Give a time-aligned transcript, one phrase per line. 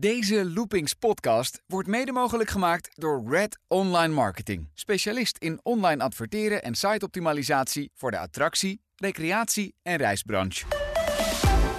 [0.00, 4.68] Deze Loopings podcast wordt mede mogelijk gemaakt door Red Online Marketing.
[4.74, 10.66] Specialist in online adverteren en siteoptimalisatie voor de attractie, recreatie en reisbranche.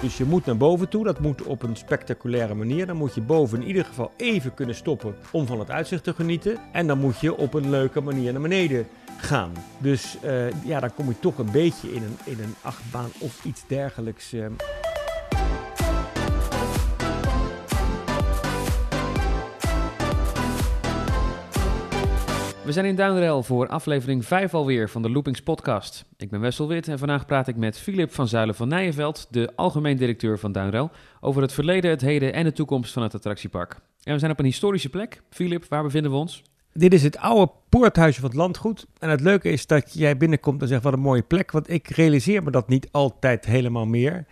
[0.02, 2.86] Dus je moet naar boven toe, dat moet op een spectaculaire manier.
[2.86, 6.14] Dan moet je boven in ieder geval even kunnen stoppen om van het uitzicht te
[6.14, 6.58] genieten.
[6.72, 9.52] En dan moet je op een leuke manier naar beneden gaan.
[9.78, 13.44] Dus uh, ja, dan kom je toch een beetje in een, in een achtbaan of
[13.44, 14.32] iets dergelijks.
[14.32, 14.46] Uh.
[22.70, 26.04] We zijn in Duinrel voor aflevering 5 alweer van de Loopings podcast.
[26.16, 29.52] Ik ben Wessel Wit en vandaag praat ik met Filip van Zuilen van Nijenveld, de
[29.56, 33.76] algemeen directeur van Duinrel, over het verleden, het heden en de toekomst van het attractiepark.
[34.02, 35.22] En we zijn op een historische plek.
[35.30, 36.42] Filip, waar bevinden we ons?
[36.72, 38.86] Dit is het oude poorthuisje van het landgoed.
[38.98, 41.88] En het leuke is dat jij binnenkomt en zegt wat een mooie plek, want ik
[41.88, 44.24] realiseer me dat niet altijd helemaal meer.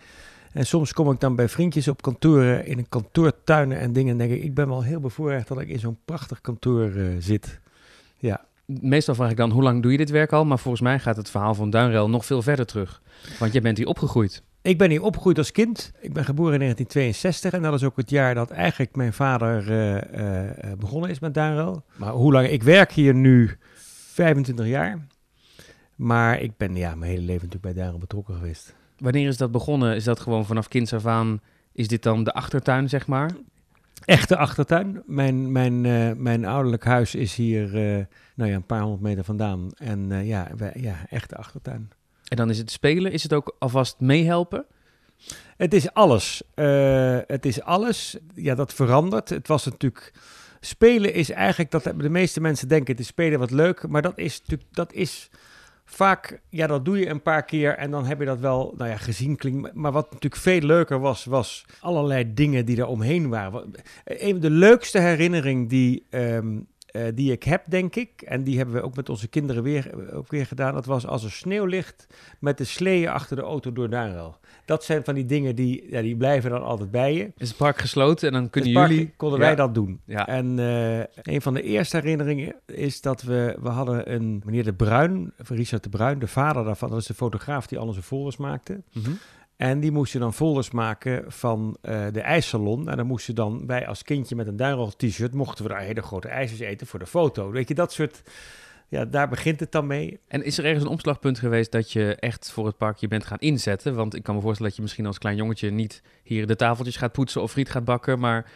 [0.53, 4.17] En soms kom ik dan bij vriendjes op kantoren, in een kantoortuinen en dingen en
[4.17, 7.59] denk ik, ik ben wel heel bevoorrecht dat ik in zo'n prachtig kantoor uh, zit.
[8.19, 8.45] Ja.
[8.65, 10.45] Meestal vraag ik dan, hoe lang doe je dit werk al?
[10.45, 13.01] Maar volgens mij gaat het verhaal van Duinrel nog veel verder terug.
[13.39, 14.43] Want je bent hier opgegroeid.
[14.61, 15.91] Ik ben hier opgegroeid als kind.
[15.99, 19.71] Ik ben geboren in 1962 en dat is ook het jaar dat eigenlijk mijn vader
[19.71, 21.83] uh, uh, begonnen is met Duinrel.
[21.95, 22.47] Maar hoe lang?
[22.47, 25.07] Ik werk hier nu 25 jaar.
[25.95, 28.75] Maar ik ben ja, mijn hele leven natuurlijk bij Duinrel betrokken geweest.
[28.97, 29.95] Wanneer is dat begonnen?
[29.95, 31.41] Is dat gewoon vanaf kinds af aan?
[31.71, 33.31] Is dit dan de achtertuin, zeg maar?
[34.05, 35.03] Echte achtertuin.
[35.05, 38.05] Mijn, mijn, uh, mijn ouderlijk huis is hier uh,
[38.35, 39.71] nou ja, een paar honderd meter vandaan.
[39.77, 41.89] En uh, ja, wij, ja, echte achtertuin.
[42.27, 44.65] En dan is het spelen, is het ook alvast meehelpen?
[45.57, 46.43] Het is alles.
[47.27, 48.17] het is alles.
[48.33, 49.29] Ja, dat verandert.
[49.29, 50.13] Het was natuurlijk...
[50.59, 53.87] Spelen is eigenlijk, dat de meeste mensen denken, het is spelen wat leuk.
[53.87, 55.29] Maar dat is natuurlijk, dat is
[55.89, 58.89] vaak, ja, dat doe je een paar keer en dan heb je dat wel, nou
[58.89, 59.73] ja, gezien klinkt.
[59.73, 63.71] Maar wat natuurlijk veel leuker was, was allerlei dingen die er omheen waren.
[64.05, 66.67] Een van de leukste herinnering die, um,
[66.99, 70.13] uh, die ik heb, denk ik, en die hebben we ook met onze kinderen weer,
[70.13, 72.07] ook weer gedaan, dat was als er sneeuw ligt
[72.39, 74.37] met de sleeën achter de auto door Duinrel.
[74.65, 77.31] Dat zijn van die dingen die, ja, die blijven dan altijd bij je.
[77.37, 79.13] Is het park gesloten en dan kunnen park, jullie...
[79.17, 80.01] konden wij dat doen.
[80.05, 80.27] Ja.
[80.27, 83.57] En uh, een van de eerste herinneringen is dat we...
[83.61, 86.89] We hadden een meneer De Bruin, Richard De Bruin, de vader daarvan.
[86.89, 88.81] Dat is de fotograaf die al onze folders maakte.
[88.93, 89.17] Mm -hmm.
[89.59, 92.89] En die moesten dan folders maken van uh, de ijssalon.
[92.89, 95.33] En dan moesten dan wij als kindje met een duinrol t-shirt...
[95.33, 97.51] mochten we daar hele grote ijsjes eten voor de foto.
[97.51, 98.21] Weet je, dat soort
[98.87, 100.19] ja, daar begint het dan mee.
[100.27, 103.37] En is er ergens een omslagpunt geweest dat je echt voor het parkje bent gaan
[103.37, 103.95] inzetten?
[103.95, 106.97] Want ik kan me voorstellen dat je misschien als klein jongetje niet hier de tafeltjes
[106.97, 108.19] gaat poetsen of friet gaat bakken.
[108.19, 108.51] Maar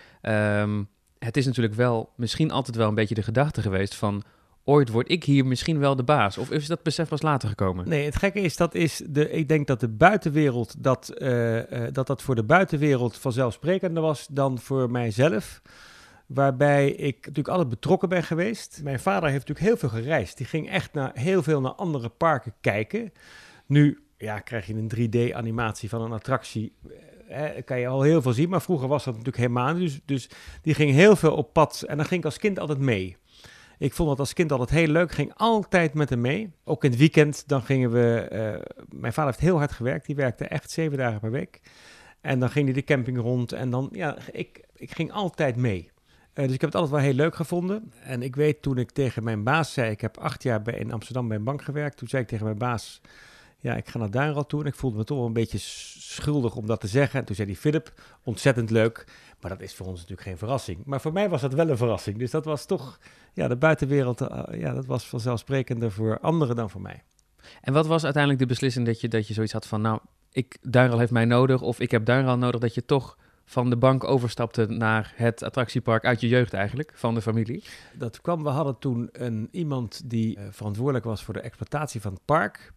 [0.62, 0.88] um,
[1.20, 4.24] het is natuurlijk wel misschien altijd wel een beetje de gedachte geweest van
[4.64, 6.38] ooit word ik hier misschien wel de baas?
[6.38, 7.90] Of is dat besef pas later gekomen?
[7.90, 9.30] Nee, het gekke is dat is de.
[9.30, 14.28] Ik denk dat de buitenwereld dat, uh, uh, dat dat voor de buitenwereld vanzelfsprekender was
[14.28, 15.62] dan voor mijzelf.
[16.26, 18.80] Waarbij ik natuurlijk altijd betrokken ben geweest.
[18.84, 20.38] Mijn vader heeft natuurlijk heel veel gereisd.
[20.38, 23.12] Die ging echt naar, heel veel naar andere parken kijken.
[23.66, 26.74] Nu ja, krijg je een 3D-animatie van een attractie.
[27.28, 28.50] Eh, kan je al heel veel zien.
[28.50, 30.30] Maar vroeger was dat natuurlijk helemaal Dus, dus
[30.62, 31.84] die ging heel veel op pad.
[31.88, 33.18] En dan ging ik als kind altijd mee.
[33.78, 35.12] Ik vond dat als kind altijd heel leuk.
[35.12, 36.52] Ging altijd met hem mee.
[36.64, 37.48] Ook in het weekend.
[37.48, 38.30] Dan gingen we.
[38.32, 40.06] Uh, mijn vader heeft heel hard gewerkt.
[40.06, 41.62] Die werkte echt zeven dagen per week.
[42.22, 43.52] En dan ging hij de camping rond.
[43.52, 45.92] En dan, ja, ik, ik ging altijd mee.
[46.34, 47.92] Uh, dus ik heb het altijd wel heel leuk gevonden.
[48.04, 50.92] En ik weet toen ik tegen mijn baas zei, ik heb acht jaar bij, in
[50.92, 51.98] Amsterdam bij een bank gewerkt.
[51.98, 53.02] Toen zei ik tegen mijn baas,
[53.64, 54.62] ja, ik ga naar Duinrad toe.
[54.62, 57.20] En ik voelde me toch wel een beetje schuldig om dat te zeggen.
[57.20, 57.94] En toen zei hij, Philip,
[58.24, 59.06] ontzettend leuk.
[59.40, 60.86] Maar dat is voor ons natuurlijk geen verrassing.
[60.86, 62.18] Maar voor mij was dat wel een verrassing.
[62.18, 63.00] Dus dat was toch,
[63.34, 67.04] ja, de buitenwereld, uh, ja, dat was vanzelfsprekender voor anderen dan voor mij.
[67.62, 70.00] En wat was uiteindelijk de beslissing dat je, dat je zoiets had van, nou,
[70.32, 73.78] ik, Duinral heeft mij nodig of ik heb Duinral nodig, dat je toch van de
[73.78, 77.64] bank overstapte naar het attractiepark uit je jeugd eigenlijk, van de familie?
[77.94, 82.14] Dat kwam, we hadden toen een, iemand die uh, verantwoordelijk was voor de exploitatie van
[82.14, 82.74] het park.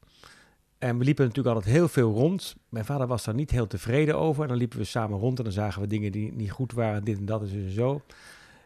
[0.78, 2.56] En we liepen natuurlijk altijd heel veel rond.
[2.68, 4.42] Mijn vader was daar niet heel tevreden over.
[4.42, 7.04] En dan liepen we samen rond en dan zagen we dingen die niet goed waren,
[7.04, 8.02] dit en dat en zo.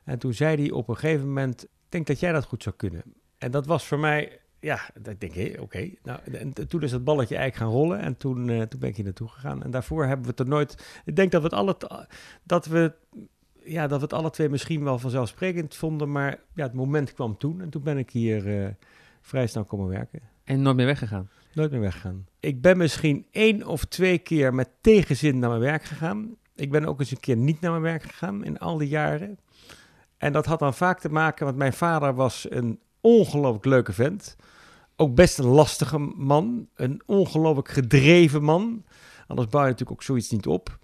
[0.05, 2.75] En toen zei hij op een gegeven moment, ik denk dat jij dat goed zou
[2.77, 3.03] kunnen.
[3.39, 5.91] En dat was voor mij ja, ik denk ik, oké.
[6.03, 8.97] Nou, en toen is het balletje eigenlijk gaan rollen en toen, uh, toen ben ik
[8.97, 9.63] hier naartoe gegaan.
[9.63, 11.01] En daarvoor hebben we het er nooit...
[11.05, 12.07] Ik denk dat we het alle,
[12.43, 12.93] dat we,
[13.65, 17.39] ja, dat we het alle twee misschien wel vanzelfsprekend vonden, maar ja, het moment kwam
[17.39, 17.61] toen.
[17.61, 18.69] En toen ben ik hier uh,
[19.21, 20.21] vrij snel komen werken.
[20.45, 21.29] En nooit meer weggegaan?
[21.53, 22.27] Nooit meer weggegaan.
[22.41, 26.37] Ik ben misschien één of twee keer met tegenzin naar mijn werk gegaan.
[26.55, 29.39] Ik ben ook eens een keer niet naar mijn werk gegaan in al die jaren.
[30.19, 34.37] En dat had dan vaak te maken, want mijn vader was een ongelooflijk leuke vent.
[34.97, 36.69] Ook best een lastige man.
[36.75, 38.85] Een ongelooflijk gedreven man.
[39.27, 40.79] Anders bouw je natuurlijk ook zoiets niet op.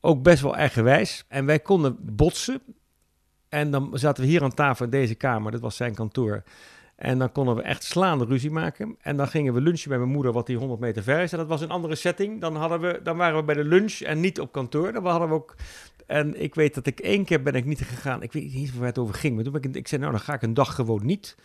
[0.00, 1.24] ook best wel eigenwijs.
[1.28, 2.62] En wij konden botsen.
[3.48, 6.42] En dan zaten we hier aan tafel in deze kamer, dat was zijn kantoor.
[6.98, 8.96] En dan konden we echt slaande ruzie maken.
[9.00, 11.32] En dan gingen we lunchen bij mijn moeder, wat die 100 meter ver is.
[11.32, 12.40] En dat was een andere setting.
[12.40, 14.92] Dan, hadden we, dan waren we bij de lunch en niet op kantoor.
[14.92, 15.54] Dan hadden we ook...
[16.06, 18.22] En ik weet dat ik één keer ben ik niet gegaan.
[18.22, 19.34] Ik weet niet waar het over ging.
[19.34, 21.36] Maar toen ben ik, ik zei, nou dan ga ik een dag gewoon niet.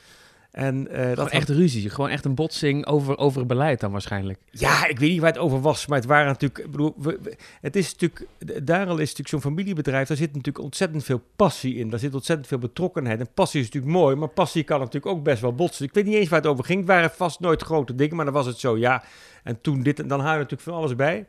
[0.53, 4.39] En, uh, dat echt ruzie, gewoon echt een botsing over, over het beleid dan waarschijnlijk.
[4.51, 7.35] Ja, ik weet niet waar het over was, maar het waren natuurlijk, ik bedoel, we,
[7.61, 8.27] het is natuurlijk,
[8.65, 12.47] Daarom is natuurlijk zo'n familiebedrijf, daar zit natuurlijk ontzettend veel passie in, daar zit ontzettend
[12.47, 13.19] veel betrokkenheid.
[13.19, 15.85] En passie is natuurlijk mooi, maar passie kan natuurlijk ook best wel botsen.
[15.85, 18.25] Ik weet niet eens waar het over ging, het waren vast nooit grote dingen, maar
[18.25, 19.03] dan was het zo, ja.
[19.43, 21.25] En toen dit, en dan hou je natuurlijk van alles bij.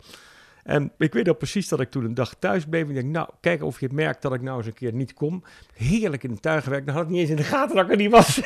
[0.65, 2.83] En ik weet al precies dat ik toen een dag thuis bleef.
[2.83, 5.15] En ik denk, nou, kijk of je merkt dat ik nou eens een keer niet
[5.15, 5.45] kom.
[5.75, 6.87] Heerlijk in de tuin gewerkt.
[6.87, 8.37] Dan had ik niet eens in de gaten dat ik er niet was.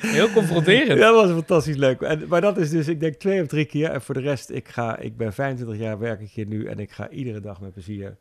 [0.00, 0.98] Heel confronterend.
[0.98, 2.00] Ja, dat was fantastisch leuk.
[2.00, 3.90] En, maar dat is dus, ik denk, twee of drie keer.
[3.90, 6.66] En voor de rest, ik, ga, ik ben 25 jaar werk ik hier nu.
[6.66, 8.16] En ik ga iedere dag met plezier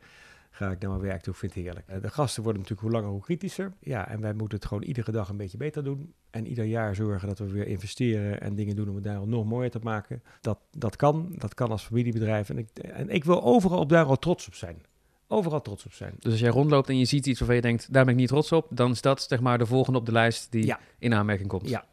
[0.57, 1.33] ga ik naar mijn werk toe.
[1.33, 1.88] Vind het heerlijk.
[1.88, 3.74] Eh, de gasten worden natuurlijk hoe langer hoe kritischer.
[3.80, 6.13] Ja, en wij moeten het gewoon iedere dag een beetje beter doen.
[6.30, 9.45] En ieder jaar zorgen dat we weer investeren en dingen doen om het daarom nog
[9.45, 10.24] mooier te maken.
[10.42, 11.33] Dat, dat kan.
[11.38, 12.50] Dat kan als familiebedrijf.
[12.50, 14.81] En ik, en ik wil overal op daar al trots op zijn.
[15.27, 16.13] Overal trots op zijn.
[16.19, 18.30] Dus als jij rondloopt en je ziet iets waarvan je denkt, daar ben ik niet
[18.30, 21.50] trots op, dan is dat zeg maar de volgende op de lijst die in aanmerking
[21.50, 21.69] komt.
[21.69, 21.86] Ja.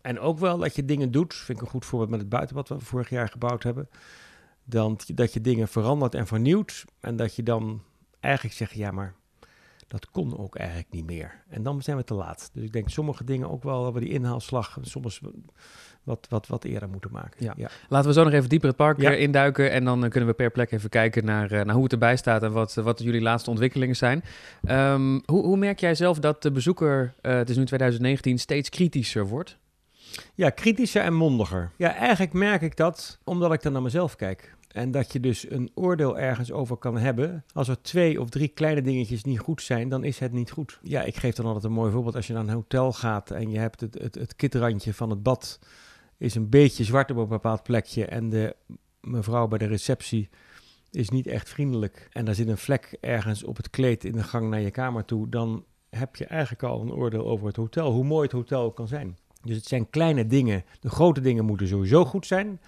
[0.00, 2.68] En ook wel dat je dingen doet, vind ik een goed voorbeeld met het buitenbad
[2.68, 3.88] wat we vorig jaar gebouwd hebben.
[4.64, 6.84] Dan, dat je dingen verandert en vernieuwt.
[7.00, 7.82] En dat je dan
[8.20, 9.14] eigenlijk zeggen, ja, maar
[9.88, 11.42] dat kon ook eigenlijk niet meer.
[11.48, 12.50] En dan zijn we te laat.
[12.52, 15.20] Dus ik denk sommige dingen ook wel, we die inhaalslag soms
[16.04, 17.44] wat, wat, wat eerder moeten maken.
[17.44, 17.52] Ja.
[17.56, 17.68] ja.
[17.88, 19.10] Laten we zo nog even dieper het park ja.
[19.10, 22.42] induiken en dan kunnen we per plek even kijken naar, naar hoe het erbij staat
[22.42, 24.24] en wat, wat jullie laatste ontwikkelingen zijn.
[24.70, 28.68] Um, hoe, hoe merk jij zelf dat de bezoeker, uh, het is nu 2019, steeds
[28.68, 29.58] kritischer wordt?
[30.34, 31.70] Ja, kritischer en mondiger.
[31.76, 34.56] Ja, eigenlijk merk ik dat omdat ik dan naar mezelf kijk.
[34.78, 37.44] En dat je dus een oordeel ergens over kan hebben.
[37.52, 40.78] Als er twee of drie kleine dingetjes niet goed zijn, dan is het niet goed.
[40.82, 42.16] Ja, ik geef dan altijd een mooi voorbeeld.
[42.16, 45.22] Als je naar een hotel gaat en je hebt het, het, het kitrandje van het
[45.22, 45.58] bad
[46.16, 48.06] is een beetje zwart op een bepaald plekje.
[48.06, 48.56] En de
[49.00, 50.28] mevrouw bij de receptie
[50.90, 52.08] is niet echt vriendelijk.
[52.12, 55.04] En daar zit een vlek ergens op het kleed in de gang naar je kamer
[55.04, 55.28] toe.
[55.28, 57.92] Dan heb je eigenlijk al een oordeel over het hotel.
[57.92, 59.18] Hoe mooi het hotel kan zijn.
[59.42, 60.64] Dus het zijn kleine dingen.
[60.80, 62.60] De grote dingen moeten sowieso goed zijn.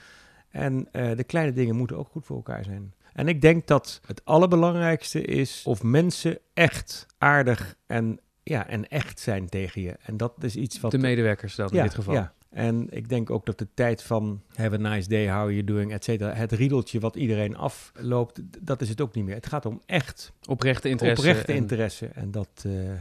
[0.50, 2.94] En uh, de kleine dingen moeten ook goed voor elkaar zijn.
[3.12, 9.20] En ik denk dat het allerbelangrijkste is of mensen echt aardig en, ja, en echt
[9.20, 9.96] zijn tegen je.
[10.02, 10.90] En dat is iets wat...
[10.90, 12.14] De medewerkers dan in dit geval.
[12.14, 12.34] Ja.
[12.50, 15.64] En ik denk ook dat de tijd van have a nice day, how are you
[15.64, 19.34] doing, et cetera, het riedeltje wat iedereen afloopt, dat is het ook niet meer.
[19.34, 20.32] Het gaat om echt...
[20.48, 21.28] Oprechte interesse.
[21.28, 22.06] Oprechte interesse.
[22.06, 22.92] En dat, uh,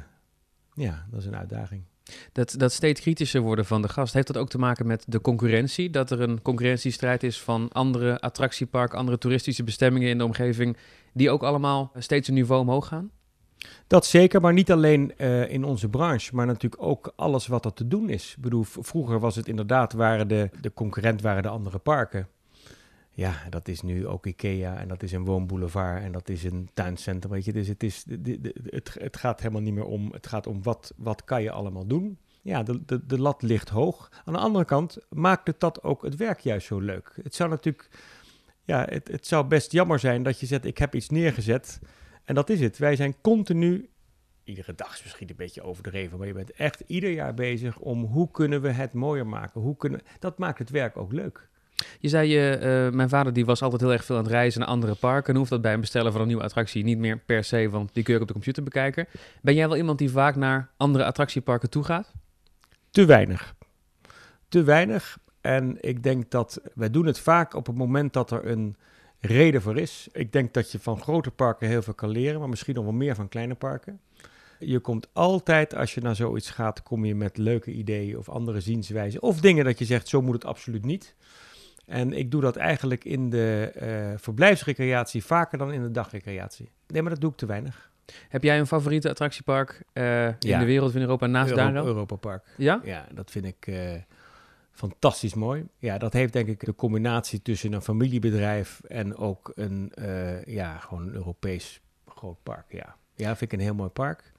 [0.74, 1.84] ja, dat is een uitdaging.
[2.32, 5.22] Dat, dat steeds kritischer worden van de gast, heeft dat ook te maken met de
[5.22, 5.90] concurrentie?
[5.90, 10.78] Dat er een concurrentiestrijd is van andere attractieparken, andere toeristische bestemmingen in de omgeving,
[11.14, 13.12] die ook allemaal steeds een niveau omhoog gaan?
[13.88, 17.74] Dat zeker, maar niet alleen uh, in onze branche, maar natuurlijk ook alles wat er
[17.74, 18.34] te doen is.
[18.38, 22.28] Ik bedoel, vroeger was het inderdaad, waren de, de concurrent waren de andere parken.
[23.20, 26.70] Ja, dat is nu ook IKEA en dat is een woonboulevard en dat is een
[26.74, 27.54] tuincentrum, weet je.
[27.54, 28.06] Dus het, is,
[28.64, 31.88] het, het gaat helemaal niet meer om, het gaat om wat, wat kan je allemaal
[31.88, 32.18] doen.
[32.42, 34.12] Ja, de, de, de lat ligt hoog.
[34.26, 37.20] Aan de andere kant maakt het dat ook het werk juist zo leuk.
[37.24, 37.90] Het zou natuurlijk,
[38.64, 41.80] ja, het, het zou best jammer zijn dat je zegt, ik heb iets neergezet
[42.24, 42.78] en dat is het.
[42.78, 43.90] Wij zijn continu
[44.44, 48.04] iedere dag is misschien een beetje overdreven, maar je bent echt ieder jaar bezig om
[48.04, 49.62] hoe kunnen we het mooier maken.
[49.62, 51.49] Hoe kunnen, dat maakt het werk ook leuk.
[52.00, 52.60] Je zei, je,
[52.90, 55.34] uh, mijn vader die was altijd heel erg veel aan het reizen naar andere parken.
[55.34, 57.94] En hoeft dat bij een bestellen van een nieuwe attractie niet meer per se, want
[57.94, 59.08] die kun je op de computer bekijken.
[59.42, 62.12] Ben jij wel iemand die vaak naar andere attractieparken toe gaat?
[62.92, 63.56] Te weinig.
[64.48, 65.18] Te weinig.
[65.42, 68.76] En ik denk dat wij doen het vaak op het moment dat er een
[69.20, 70.08] reden voor is.
[70.12, 72.94] Ik denk dat je van grote parken heel veel kan leren, maar misschien nog wel
[72.94, 74.00] meer van kleine parken.
[74.60, 78.60] Je komt altijd, als je naar zoiets gaat, kom je met leuke ideeën of andere
[78.60, 79.22] zienswijzen.
[79.22, 81.16] Of dingen dat je zegt, zo moet het absoluut niet.
[81.90, 86.70] En ik doe dat eigenlijk in de uh, verblijfsrecreatie vaker dan in de dagrecreatie.
[86.88, 87.92] Nee, maar dat doe ik te weinig.
[88.30, 91.86] Heb jij een favoriete attractiepark uh, in de wereld in Europa naast Euro Duinrel?
[91.86, 92.46] Europa Park.
[92.58, 92.82] Ja?
[92.84, 93.92] Ja, dat vind ik uh,
[94.72, 95.68] fantastisch mooi.
[95.78, 99.92] Ja, dat heeft denk ik de combinatie tussen een familiebedrijf en ook een,
[100.46, 102.66] ja, gewoon een Europees groot park.
[102.70, 102.96] Ja.
[103.14, 104.32] ja, vind ik een heel mooi park.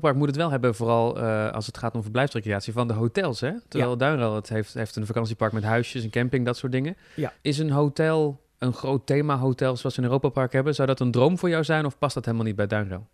[0.00, 3.40] Park moet het wel hebben, vooral uh, als het gaat om verblijfsrecreatie van de hotels.
[3.40, 3.52] Hè?
[3.68, 3.96] Terwijl ja.
[3.96, 6.96] Duinrel het heeft, heeft een vakantiepark met huisjes, een camping, dat soort dingen.
[7.16, 7.32] Ja.
[7.40, 10.74] Is een hotel een groot thema-hotel zoals we in Europa Park hebben?
[10.74, 13.06] Zou dat een droom voor jou zijn of past dat helemaal niet bij Duinrel?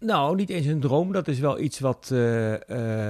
[0.00, 1.12] Nou, niet eens een droom.
[1.12, 2.58] Dat is wel iets wat uh, uh,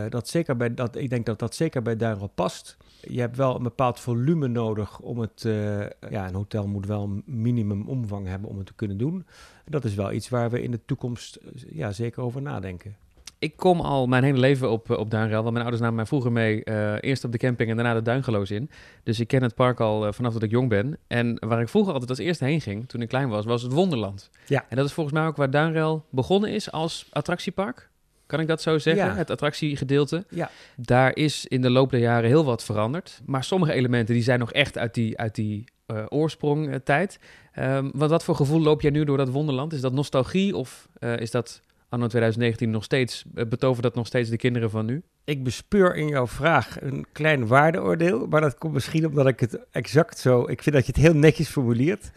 [0.08, 2.76] dat zeker bij dat ik denk dat dat zeker bij Duinrel past.
[3.00, 5.44] Je hebt wel een bepaald volume nodig om het...
[5.44, 9.26] eh, ja, een hotel moet wel een minimum omvang hebben om het te kunnen doen.
[9.64, 12.96] Dat is wel iets waar we in de toekomst eh, ja, zeker over nadenken.
[13.40, 16.32] Ik kom al mijn hele leven op, op Duinrel, want mijn ouders namen mij vroeger
[16.32, 18.70] mee, eh, eerst op de camping en daarna de Duingeloos in.
[19.02, 20.98] Dus ik ken het park al eh, vanaf dat ik jong ben.
[21.06, 23.72] En waar ik vroeger altijd als eerste heen ging, toen ik klein was, was het
[23.72, 24.30] Wonderland.
[24.46, 24.64] Ja.
[24.68, 27.90] En dat is volgens mij ook waar Duinrel begonnen is als attractiepark.
[28.28, 29.06] Kan ik dat zo zeggen?
[29.06, 29.14] Ja.
[29.14, 30.25] Het attractiegedeelte.
[30.28, 30.50] Ja.
[30.76, 33.20] Daar is in de loop der jaren heel wat veranderd.
[33.26, 37.18] Maar sommige elementen die zijn nog echt uit die, uit die eh, oorsprongtijd.
[37.52, 39.73] Ehm, wat, wat voor gevoel loop jij nu door dat Wonderland?
[39.73, 44.30] Is dat nostalgie of eh, is dat anno 2019 nog steeds, betovert dat nog steeds
[44.30, 45.02] de kinderen van nu?
[45.25, 49.58] Ik bespeur in jouw vraag een klein waardeoordeel, maar dat komt misschien omdat ik het
[49.70, 50.49] exact zo...
[50.49, 52.11] Ik vind dat je het heel netjes formuleert.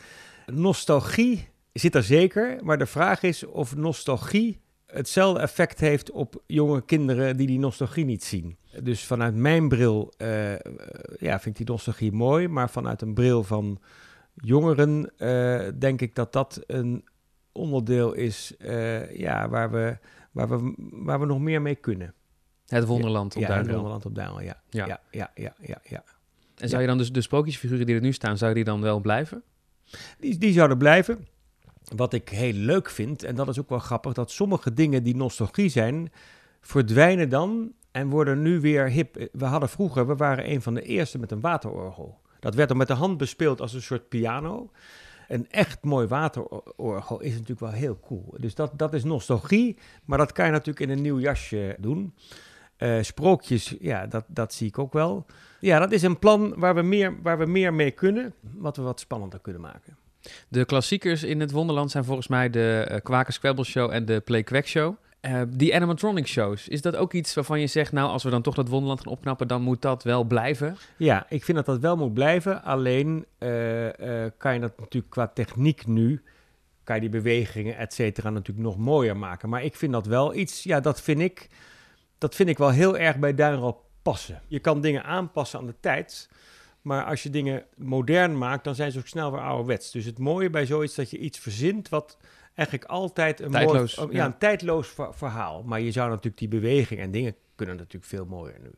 [0.45, 4.60] Nostalgie zit er zeker, maar de vraag is of nostalgie
[4.91, 8.57] hetzelfde effect heeft op jonge kinderen die die nostalgie niet zien.
[8.83, 10.53] Dus vanuit mijn bril eh,
[11.17, 13.79] ja, vind ik die nostalgie mooi, maar vanuit een bril van
[14.35, 17.05] jongeren eh, denk ik dat dat een
[17.51, 19.97] onderdeel is eh, ja, waar, we,
[20.31, 22.13] waar, we, waar we nog meer mee kunnen.
[22.67, 23.73] Het Wonderland op ja, Duinrel.
[23.73, 24.61] Wonderland op Duinrel, ja.
[24.69, 24.85] Ja.
[24.87, 26.03] Ja, ja, ja, ja, ja.
[26.57, 28.99] En zou je dan dus de sprookjesfiguren die er nu staan, zou die dan wel
[28.99, 29.43] blijven?
[30.19, 31.27] Die, die zouden blijven.
[31.95, 35.15] Wat ik heel leuk vind, en dat is ook wel grappig, dat sommige dingen die
[35.15, 36.11] nostalgie zijn,
[36.61, 39.29] verdwijnen dan en worden nu weer hip.
[39.31, 42.19] We hadden vroeger, we waren een van de eerste met een waterorgel.
[42.39, 44.71] Dat werd dan met de hand bespeeld als een soort piano.
[45.27, 48.35] Een echt mooi waterorgel is natuurlijk wel heel cool.
[48.37, 52.13] Dus dat, dat is nostalgie, maar dat kan je natuurlijk in een nieuw jasje doen.
[52.77, 55.25] Eh, sprookjes, ja, dat, dat zie ik ook wel.
[55.59, 58.81] Ja, dat is een plan waar we, meer, waar we meer mee kunnen, wat we
[58.81, 59.97] wat spannender kunnen maken.
[60.47, 64.19] De klassiekers in het Wonderland zijn volgens mij de uh, Kwaken Squabble Show en de
[64.19, 64.95] Play Quack Show.
[65.21, 68.41] Uh, die animatronic shows, is dat ook iets waarvan je zegt, nou, als we dan
[68.41, 70.77] toch dat Wonderland gaan opknappen, dan moet dat wel blijven?
[70.97, 72.63] Ja, ik vind dat dat wel moet blijven.
[72.63, 73.87] Alleen uh,
[74.37, 76.21] kan je dat natuurlijk qua techniek nu,
[76.83, 79.49] kan je die bewegingen, et cetera, natuurlijk nog mooier maken.
[79.49, 81.47] Maar ik vind dat wel iets, ja, dat vind ik,
[82.17, 84.41] dat vind ik wel heel erg bij Duinrel passen.
[84.47, 86.29] Je kan dingen aanpassen aan de tijd.
[86.81, 89.91] Maar als je dingen modern maakt, dan zijn ze ook snel weer ouderwets.
[89.91, 92.17] Dus het mooie bij zoiets dat je iets verzint wat
[92.55, 95.63] eigenlijk altijd een tijdloos, mooi, ja, een tijdloos verhaal.
[95.63, 98.69] Maar je zou natuurlijk die beweging en dingen kunnen natuurlijk veel mooier nu.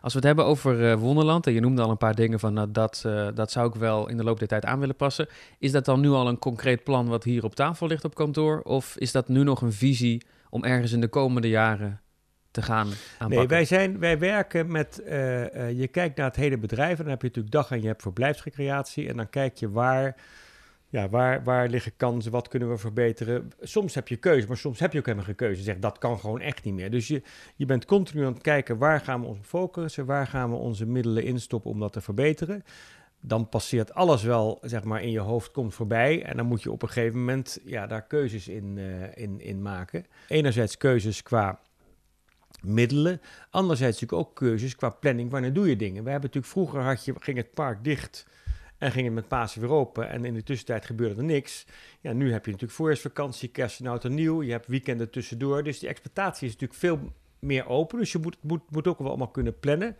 [0.00, 2.52] Als we het hebben over uh, Wonderland, en je noemde al een paar dingen van
[2.52, 5.28] nou, dat, uh, dat zou ik wel in de loop der tijd aan willen passen.
[5.58, 8.60] Is dat dan nu al een concreet plan wat hier op tafel ligt op kantoor?
[8.60, 12.00] Of is dat nu nog een visie om ergens in de komende jaren
[12.56, 13.38] te gaan aanpakken?
[13.38, 17.02] Nee, wij, zijn, wij werken met, uh, uh, je kijkt naar het hele bedrijf en
[17.04, 20.16] dan heb je natuurlijk dag en je hebt verblijfsrecreatie en dan kijk je waar,
[20.88, 23.52] ja, waar, waar liggen kansen, wat kunnen we verbeteren.
[23.60, 25.62] Soms heb je keuze, maar soms heb je ook helemaal geen keuze.
[25.62, 26.90] Zeg, dat kan gewoon echt niet meer.
[26.90, 27.22] Dus je,
[27.56, 30.86] je bent continu aan het kijken, waar gaan we ons focussen, waar gaan we onze
[30.86, 32.64] middelen instoppen om dat te verbeteren.
[33.20, 36.22] Dan passeert alles wel, zeg maar, in je hoofd komt voorbij.
[36.22, 38.84] En dan moet je op een gegeven moment ja, daar keuzes in, uh,
[39.14, 40.06] in, in maken.
[40.28, 41.60] Enerzijds keuzes qua
[42.62, 43.20] middelen.
[43.50, 45.30] Anderzijds natuurlijk ook keuzes qua planning.
[45.30, 46.04] Wanneer doe je dingen?
[46.04, 48.26] We hebben natuurlijk vroeger had je, ging het park dicht
[48.78, 50.08] en ging het met Pasen weer open.
[50.08, 51.66] En in de tussentijd gebeurde er niks.
[52.00, 54.42] Ja, nu heb je natuurlijk voorjaarsvakantie, kerst en oud nieuw.
[54.42, 55.62] Je hebt weekenden tussendoor.
[55.62, 57.98] Dus die exploitatie is natuurlijk veel meer open.
[57.98, 59.96] Dus je moet, moet, moet ook wel allemaal kunnen plannen.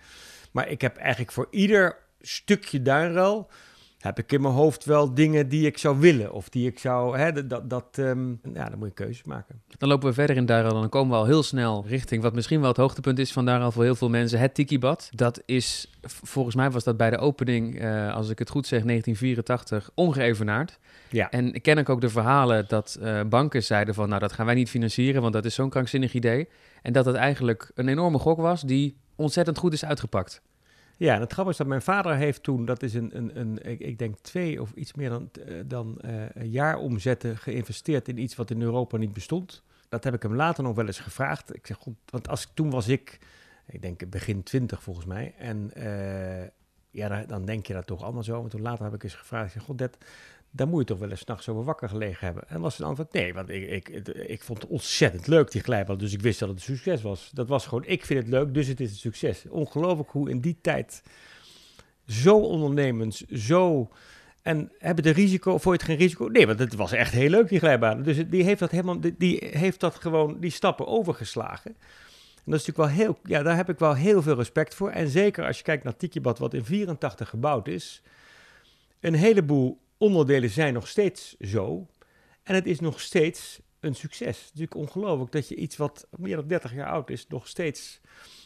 [0.53, 3.51] Maar ik heb eigenlijk voor ieder stukje duinruil
[3.99, 6.33] heb ik in mijn hoofd wel dingen die ik zou willen.
[6.33, 9.63] Of die ik zou, hè, dat, dat um, ja, dan moet je keuzes maken.
[9.79, 12.61] Dan lopen we verder in en dan komen we al heel snel richting wat misschien
[12.61, 14.39] wel het hoogtepunt is van Duinruil voor heel veel mensen.
[14.39, 15.09] Het Tikibad.
[15.11, 18.83] Dat is, volgens mij was dat bij de opening, uh, als ik het goed zeg,
[18.83, 20.79] 1984, ongeëvenaard.
[21.11, 21.31] Ja.
[21.31, 24.55] En ik ken ook de verhalen dat uh, banken zeiden van, nou dat gaan wij
[24.55, 26.49] niet financieren, want dat is zo'n krankzinnig idee.
[26.83, 30.43] En dat het eigenlijk een enorme gok was die ontzettend goed is uitgepakt.
[30.97, 33.59] Ja, en het grappige is dat mijn vader heeft toen, dat is een, een, een
[33.63, 38.09] ik, ik denk twee of iets meer dan, uh, dan uh, een jaar omzetten geïnvesteerd
[38.09, 39.63] in iets wat in Europa niet bestond.
[39.89, 41.55] Dat heb ik hem later nog wel eens gevraagd.
[41.55, 43.19] Ik zeg, goed, want als, toen was ik,
[43.67, 45.35] ik denk begin twintig volgens mij.
[45.39, 46.47] En uh,
[46.91, 48.41] ja, dan denk je dat toch allemaal zo.
[48.41, 49.99] Maar toen later heb ik eens gevraagd, ik zeg, god, dat,
[50.57, 52.49] daar moet je toch wel eens nachts over wakker gelegen hebben.
[52.49, 55.99] En was het antwoord nee, want ik, ik, ik vond het ontzettend leuk, die glijbaan.
[55.99, 57.31] Dus ik wist dat het een succes was.
[57.35, 59.45] Dat was gewoon, ik vind het leuk, dus het is een succes.
[59.49, 61.03] Ongelooflijk hoe in die tijd
[62.07, 63.91] zo ondernemend, zo...
[64.43, 66.27] En hebben de risico, vond je het geen risico?
[66.27, 68.03] Nee, want het was echt heel leuk, die glijbaan.
[68.03, 71.77] Dus die heeft dat helemaal, die heeft dat gewoon, die stappen overgeslagen.
[72.47, 74.91] En dat is natuurlijk wel heel, ja, daar heb ik wel heel veel respect voor.
[74.91, 78.03] En zeker als je kijkt naar Tikibad, wat in 84 gebouwd is.
[79.01, 81.87] Een heleboel onderdelen zijn nog steeds zo.
[82.43, 84.27] En het is nog steeds een succes.
[84.27, 87.49] Het is natuurlijk ongelooflijk dat je iets wat meer dan 30 jaar oud is, nog
[87.49, 88.01] steeds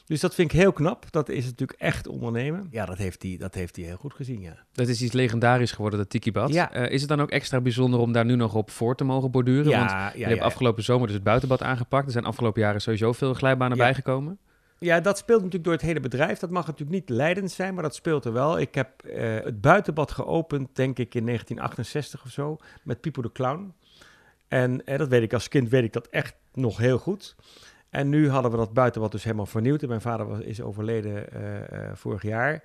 [0.06, 1.06] Dus dat vind ik heel knap.
[1.10, 2.68] Dat is natuurlijk echt ondernemen.
[2.70, 4.64] Ja, dat heeft hij, dat heeft hij heel goed gezien, ja.
[4.72, 6.52] Dat is iets legendarisch geworden, dat Tikibad.
[6.52, 6.72] Ja.
[6.72, 9.30] Eh, is het dan ook extra bijzonder om daar nu nog op voor te mogen
[9.30, 9.70] borduren?
[9.70, 10.44] Ja, Want ja, je ja, hebt ja.
[10.44, 12.06] afgelopen zomer dus het buitenbad aangepakt.
[12.06, 13.82] Er zijn afgelopen jaren sowieso veel glijbanen Ja.
[13.82, 14.38] bijgekomen.
[14.82, 16.38] Ja, dat speelt natuurlijk door het hele bedrijf.
[16.38, 18.58] Dat mag natuurlijk niet leidend zijn, maar dat speelt er wel.
[18.58, 23.32] Ik heb eh, het buitenbad geopend, denk ik, in 1968 of zo, met Pipo de
[23.32, 23.74] Clown.
[24.48, 27.36] En eh, dat weet ik als kind, weet ik dat echt nog heel goed.
[27.90, 29.82] En nu hadden we dat buitenbad dus helemaal vernieuwd.
[29.82, 32.62] En mijn vader was, is overleden eh, vorig jaar.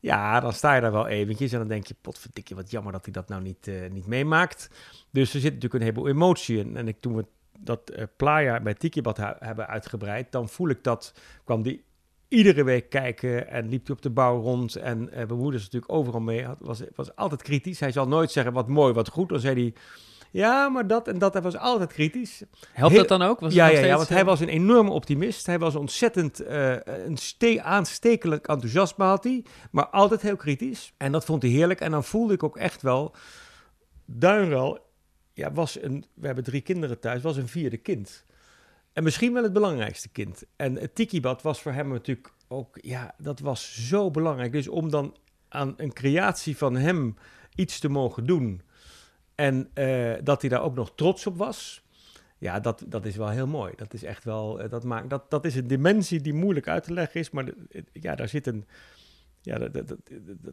[0.00, 3.04] Ja, dan sta je daar wel eventjes en dan denk je, potverdikje, wat jammer dat
[3.04, 4.70] hij dat nou niet, niet meemaakt.
[5.10, 6.76] Dus er zit natuurlijk een heleboel emotie in.
[6.76, 7.26] En ik, toen we
[7.58, 11.84] dat eh, Playa bij Tikibad hebben uitgebreid, dan voel ik dat, kwam die
[12.28, 14.76] iedere week kijken en liep hij op de bouw rond.
[14.76, 17.80] En eh mijn moeder is natuurlijk overal mee, had, was, was altijd kritisch.
[17.80, 19.28] Hij zal nooit zeggen wat mooi, wat goed.
[19.28, 19.74] Dan zei hij,
[20.30, 21.32] ja, maar dat en dat.
[21.32, 22.42] Hij was altijd kritisch.
[22.72, 23.40] Helpt Heel- dat dan ook?
[23.40, 25.46] Was ja, ja, ja, want eh, hij was een enorme optimist.
[25.46, 30.92] Hij was ontzettend eh, een ste- aanstekelijk enthousiasme had hij, maar altijd heel kritisch.
[30.96, 31.80] En dat vond hij heerlijk.
[31.80, 33.14] En dan voelde ik ook echt wel,
[34.04, 34.78] Duinral
[35.36, 38.24] ja, was een, we hebben drie kinderen thuis, was een vierde kind.
[38.92, 40.44] En misschien wel het belangrijkste kind.
[40.56, 44.52] En het tikibad was voor hem natuurlijk ook, ja, dat was zo belangrijk.
[44.52, 45.16] Dus om dan
[45.48, 47.16] aan een creatie van hem
[47.54, 48.62] iets te mogen doen
[49.34, 51.84] en eh, dat hij daar ook nog trots op was,
[52.38, 53.72] ja, dat, dat is wel heel mooi.
[53.76, 56.84] Dat is echt wel, eh, dat, maakt, dat, dat is een dimensie die moeilijk uit
[56.84, 57.48] te leggen is, maar
[57.92, 58.66] ja, daar zit een,
[59.46, 59.96] ja, dat, dat,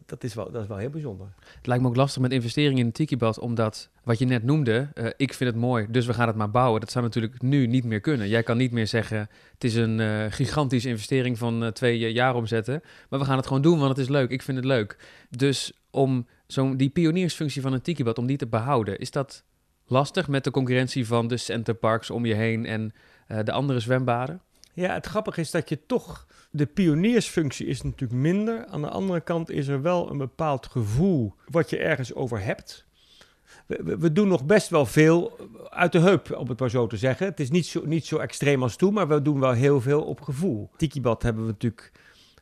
[0.06, 1.26] dat, is wel, dat is wel heel bijzonder.
[1.56, 4.88] Het lijkt me ook lastig met investeringen in een tikibad, omdat wat je net noemde,
[4.94, 6.80] eh, ik vind het mooi, dus we gaan het maar bouwen.
[6.80, 8.28] Dat zou natuurlijk nu niet meer kunnen.
[8.28, 9.18] Jij kan niet meer zeggen,
[9.52, 13.46] het is een eh, gigantische investering van eh, twee jaar omzetten, maar we gaan het
[13.46, 14.30] gewoon doen, want het is leuk.
[14.30, 14.98] Ik vind het leuk.
[15.30, 19.44] Dus om zo'n die pioniersfunctie van een tikibad, om die te behouden, is dat
[19.86, 22.92] lastig met de concurrentie van de centerparks om je heen en
[23.44, 24.40] de andere zwembaden?
[24.74, 28.66] Ja, het grappige is dat je toch, de pioniersfunctie is natuurlijk minder.
[28.66, 32.86] Aan de andere kant is er wel een bepaald gevoel wat je ergens over hebt.
[33.66, 35.38] We, doen nog best wel veel
[35.68, 37.26] uit de heup, om het maar zo te zeggen.
[37.26, 40.02] Het is niet zo, niet zo extreem als toen, maar we doen wel heel veel
[40.02, 40.70] op gevoel.
[40.76, 41.92] Tikibad hebben we natuurlijk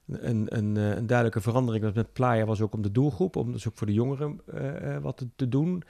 [0.06, 1.84] een, een, eh, een duidelijke verandering.
[1.84, 4.94] Want met Playa was ook om de doelgroep, om dus ook voor de jongeren eh,
[4.94, 5.82] eh, wat te doen.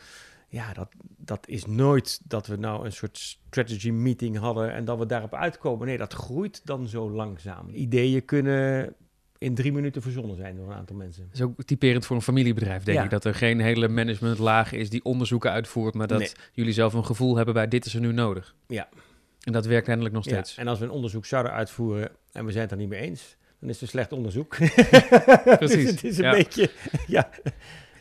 [0.53, 4.99] Ja, dat, dat is nooit dat we nou een soort strategy meeting hadden en dat
[4.99, 5.87] we daarop uitkomen.
[5.87, 7.69] Nee, dat groeit dan zo langzaam.
[7.75, 8.95] Ideeën kunnen
[9.39, 11.23] in drie minuten verzonnen zijn door een aantal mensen.
[11.25, 13.05] Dat is ook typerend voor een familiebedrijf, denk Ja.
[13.05, 13.11] ik.
[13.11, 16.33] Dat er geen hele managementlaag is die onderzoeken uitvoert, maar dat Nee.
[16.53, 18.55] jullie zelf een gevoel hebben bij dit is er nu nodig.
[18.67, 18.89] Ja.
[19.41, 20.57] En dat werkt kennelijk nog Ja, steeds.
[20.57, 23.37] en als we een onderzoek zouden uitvoeren en we zijn het er niet mee eens,
[23.61, 24.57] dan is het een slecht onderzoek.
[25.59, 26.33] Precies, dus het is een ja.
[26.33, 26.71] beetje,
[27.07, 27.31] ja.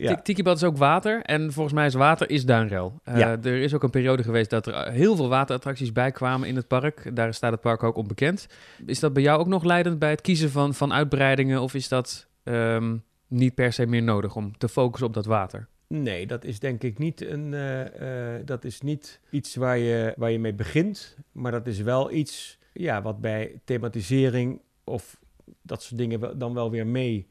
[0.02, 0.08] Ja.
[0.16, 3.00] Tik- Tikibad is ook water en volgens mij is water is duinrel.
[3.04, 3.30] Eh, Ja.
[3.44, 6.56] Er is ook een periode geweest dat er eh, heel veel waterattracties bij kwamen in
[6.56, 7.16] het park.
[7.16, 8.48] Daar staat het park ook op bekend.
[8.86, 11.88] Is dat bij jou ook nog leidend bij het kiezen van, van uitbreidingen of is
[11.88, 15.68] dat ehm, niet per se meer nodig om te focussen op dat water?
[15.88, 20.32] Nee, dat is denk ik niet, een, eh, dat is niet iets waar je, waar
[20.32, 21.18] je mee begint.
[21.32, 25.20] Maar dat is wel iets ja, wat bij thematisering of
[25.62, 27.28] dat soort dingen dan wel weer mee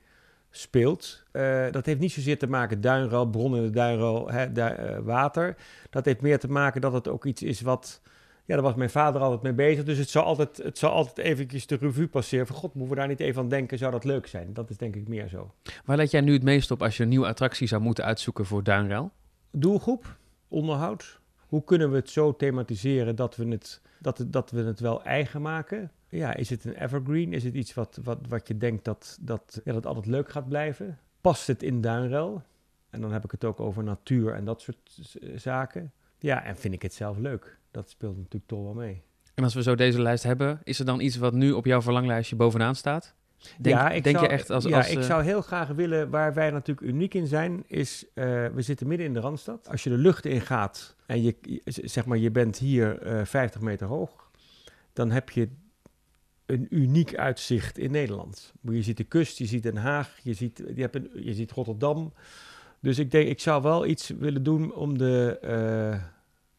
[0.50, 1.22] speelt.
[1.32, 4.98] Eh, dat heeft niet zozeer te maken duinruil, bron in de duinruil, hè, du- eh,
[4.98, 5.56] water.
[5.90, 8.00] Dat heeft meer te maken dat het ook iets is wat...
[8.44, 9.84] Ja, daar was mijn vader altijd mee bezig.
[9.84, 12.46] Dus het zal altijd, het zal altijd eventjes de revue passeren.
[12.46, 13.78] Van god, moeten we daar niet even aan denken?
[13.78, 14.52] Zou dat leuk zijn?
[14.52, 15.54] Dat is denk ik meer zo.
[15.84, 18.44] Waar let jij nu het meest op als je een nieuwe attractie zou moeten uitzoeken
[18.46, 19.10] voor duinrel?
[19.50, 20.16] Doelgroep,
[20.48, 21.20] onderhoud.
[21.46, 25.02] Hoe kunnen we het zo thematiseren dat we het, dat het, dat we het wel
[25.04, 25.90] eigen maken?
[26.10, 27.32] Ja, is het een evergreen?
[27.32, 30.48] Is het iets wat, wat, wat je denkt dat, dat, ja, dat altijd leuk gaat
[30.48, 30.98] blijven?
[31.20, 32.42] Past het in Duinrel?
[32.90, 35.00] En dan heb ik het ook over natuur en dat soort
[35.34, 35.92] zaken.
[36.18, 37.58] Ja, en vind ik het zelf leuk?
[37.70, 39.02] Dat speelt natuurlijk toch wel mee.
[39.34, 41.82] En als we zo deze lijst hebben, is er dan iets wat nu op jouw
[41.82, 43.14] verlanglijstje bovenaan staat?
[43.58, 44.64] Denk, ja, ik denk zou, je echt als...
[44.64, 48.04] Ja, als ik eh, zou heel graag willen, waar wij natuurlijk uniek in zijn, is,
[48.14, 49.68] eh, we zitten midden in de Randstad.
[49.68, 53.60] Als je de lucht in gaat en je, zeg maar, je bent hier eh 50
[53.60, 54.30] meter hoog,
[54.92, 55.48] dan heb je
[56.50, 58.52] een uniek uitzicht in Nederland.
[58.62, 61.50] Je ziet de kust, je ziet Den Haag, je ziet, je hebt een, je ziet
[61.52, 62.12] Rotterdam.
[62.80, 66.02] Dus ik denk, ik zou wel iets willen doen om de, eh,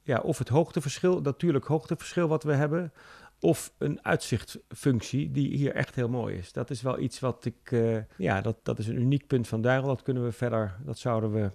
[0.02, 2.94] ja, of het hoogteverschil, natuurlijk hoogteverschil wat we hebben,
[3.40, 6.52] of een uitzichtfunctie die hier echt heel mooi is.
[6.52, 9.62] Dat is wel iets wat ik, eh, ja, dat, dat is een uniek punt van
[9.62, 9.88] Duirel.
[9.88, 11.50] Dat kunnen we verder, dat zouden we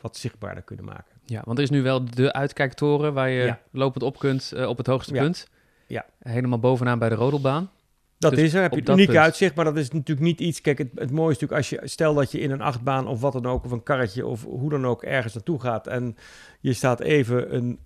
[0.00, 1.20] wat zichtbaarder kunnen maken.
[1.24, 3.60] Ja, want er is nu wel de uitkijktoren waar je Ja.
[3.70, 5.22] lopend op kunt eh, op het hoogste Ja.
[5.22, 5.48] punt.
[5.92, 6.06] Ja.
[6.18, 7.70] Helemaal bovenaan bij de Rodelbaan.
[8.18, 10.60] Dat Dus is er, heb je het unieke uitzicht, maar dat is natuurlijk niet iets.
[10.60, 13.20] Kijk, het, het mooie is natuurlijk als je, stel dat je in een achtbaan of
[13.20, 16.16] wat dan ook, of een karretje of hoe dan ook ergens naartoe gaat en
[16.60, 17.78] je staat even een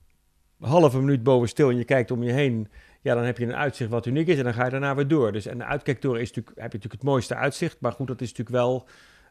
[0.61, 2.69] halve minuut boven stil en je kijkt om je heen.
[3.01, 5.09] ja, dan heb je een uitzicht wat uniek is en dan ga je daarna weer
[5.09, 5.33] door.
[5.33, 8.21] Dus en de uitkijktoren is natuurlijk, heb je natuurlijk het mooiste uitzicht, maar goed, dat
[8.21, 8.87] is natuurlijk wel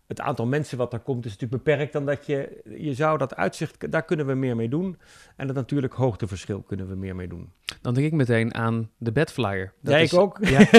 [0.08, 3.36] het aantal mensen wat daar komt is natuurlijk beperkt dan dat je, je zou dat
[3.36, 4.98] uitzicht, daar kunnen we meer mee doen.
[5.36, 7.52] En het natuurlijk hoogteverschil kunnen we meer mee doen.
[7.82, 9.74] Dan denk ik meteen aan de bedflyer.
[9.82, 10.38] Dat ja, is, ik ook.
[10.46, 10.68] Ja.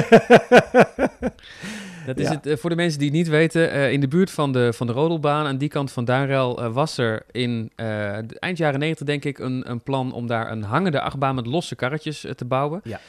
[2.07, 4.31] dat is het, eh, voor de mensen die het niet weten, uh, in de buurt
[4.31, 7.71] van de, van de Rodelbaan, aan die kant van Darel, uh, was er in
[8.38, 11.75] eind jaren 90 denk ik een, een plan om daar een hangende achtbaan met losse
[11.75, 12.81] karretjes te bouwen.
[12.85, 13.01] Ja.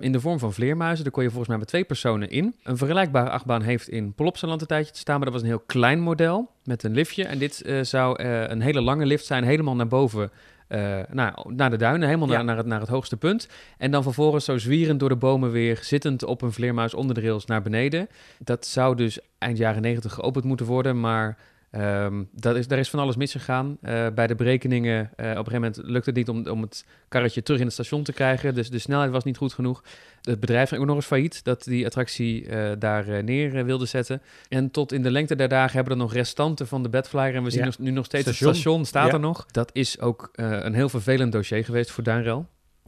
[0.00, 1.04] in de vorm van vleermuizen.
[1.04, 2.54] Daar kon je volgens mij met twee personen in.
[2.62, 5.62] Een vergelijkbare achtbaan heeft in Polopsaland een tijdje te staan, maar dat was een heel
[5.66, 7.24] klein model met een liftje.
[7.24, 10.30] En dit zou een hele lange lift zijn, helemaal naar boven
[10.72, 13.48] uh, nou, naar de duinen, helemaal naar, naar, het, naar het hoogste punt.
[13.78, 17.20] En dan vervolgens zo zwierend door de bomen weer, zittend op een vleermuis onder de
[17.20, 18.08] rails naar beneden.
[18.38, 21.38] Dat zou dus eind jaren negentig geopend moeten worden, maar
[21.76, 23.78] Um, dat is, daar is van alles misgegaan.
[23.82, 26.84] Uh, bij de berekeningen, uh, op een gegeven moment lukte het niet om, om het
[27.08, 28.54] karretje terug in het station te krijgen.
[28.54, 29.84] Dus de snelheid was niet goed genoeg.
[30.22, 34.22] Het bedrijf ging ook nog eens failliet dat die attractie uh, daar neer wilde zetten.
[34.48, 37.34] En tot in de lengte der dagen hebben er nog restanten van de bedflyer.
[37.34, 38.48] En we zien nu nog steeds station.
[38.48, 39.46] het station, staat er nog.
[39.46, 42.46] Dat is ook een heel vervelend dossier geweest voor Duinrel.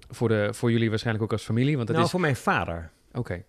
[0.09, 1.77] Voor, de, voor jullie waarschijnlijk ook als familie.
[1.77, 2.11] Want het nou, is...
[2.13, 2.91] voor mijn vader.
[3.09, 3.19] Oké.
[3.19, 3.45] Okay.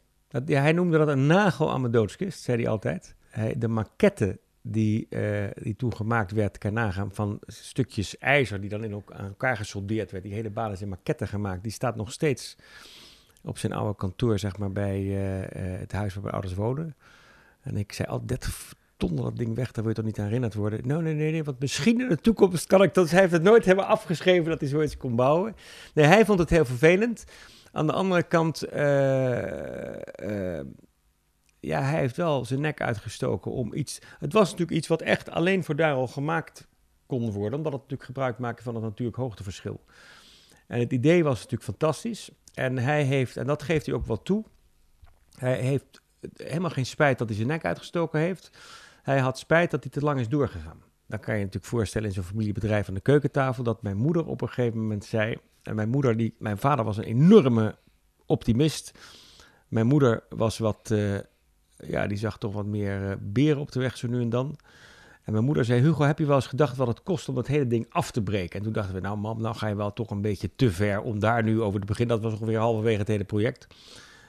[0.46, 3.16] Ja, hij noemde dat een nagel aan mijn doodskist, zei hij altijd.
[3.30, 8.70] Hij, de maquette die, uh, die toen gemaakt werd, kan nagaan, van stukjes ijzer die
[8.70, 10.24] dan in ook aan elkaar gesoldeerd werd.
[10.24, 11.64] Die hele baan is in maquetten gemaakt.
[11.64, 12.56] Die staat nog steeds
[13.44, 15.48] op zijn oude kantoor, zeg maar, bij uh, uh,
[15.80, 16.96] het huis waar mijn ouders wonen.
[17.62, 20.26] En ik zei altijd, 30 ton dat ding weg, daar wil je toch niet aan
[20.26, 20.88] herinnerd worden?
[20.88, 23.10] Nee, nee, nee, nee, want misschien in de toekomst kan ik dat.
[23.10, 25.56] Hij heeft het nooit hebben afgeschreven dat hij zoiets kon bouwen.
[25.94, 27.24] Nee, hij vond het heel vervelend.
[27.72, 28.64] Aan de andere kant
[31.66, 34.00] ja, hij heeft wel zijn nek uitgestoken om iets.
[34.20, 36.68] Het was natuurlijk iets wat echt alleen voor daar al gemaakt
[37.06, 39.84] kon worden, omdat het natuurlijk gebruik maken van het natuurlijk hoogteverschil.
[40.68, 42.30] En het idee was natuurlijk fantastisch.
[42.54, 44.46] En hij heeft, en dat geeft hij ook wel toe,
[45.36, 46.02] hij heeft
[46.36, 48.58] helemaal geen spijt dat hij zijn nek uitgestoken heeft.
[49.02, 50.84] Hij had spijt dat hij te lang is doorgegaan.
[51.08, 54.26] Dan kan je je natuurlijk voorstellen in zo'n familiebedrijf aan de keukentafel dat mijn moeder
[54.26, 55.38] op een gegeven moment zei.
[55.64, 57.76] En mijn moeder, die, mijn vader was een enorme
[58.26, 59.00] optimist.
[59.68, 61.20] Mijn moeder was wat, uh,
[61.88, 64.56] ja, die zag toch wat meer uh, beren op de weg zo nu en dan.
[65.24, 67.48] En mijn moeder zei, Hugo, heb je wel eens gedacht wat het kost om dat
[67.48, 68.58] hele ding af te breken?
[68.58, 71.02] En toen dachten we, nou mam, nou ga je wel toch een beetje te ver
[71.02, 72.22] om daar nu over te beginnen.
[72.22, 73.68] Dat was ongeveer halverwege het hele project.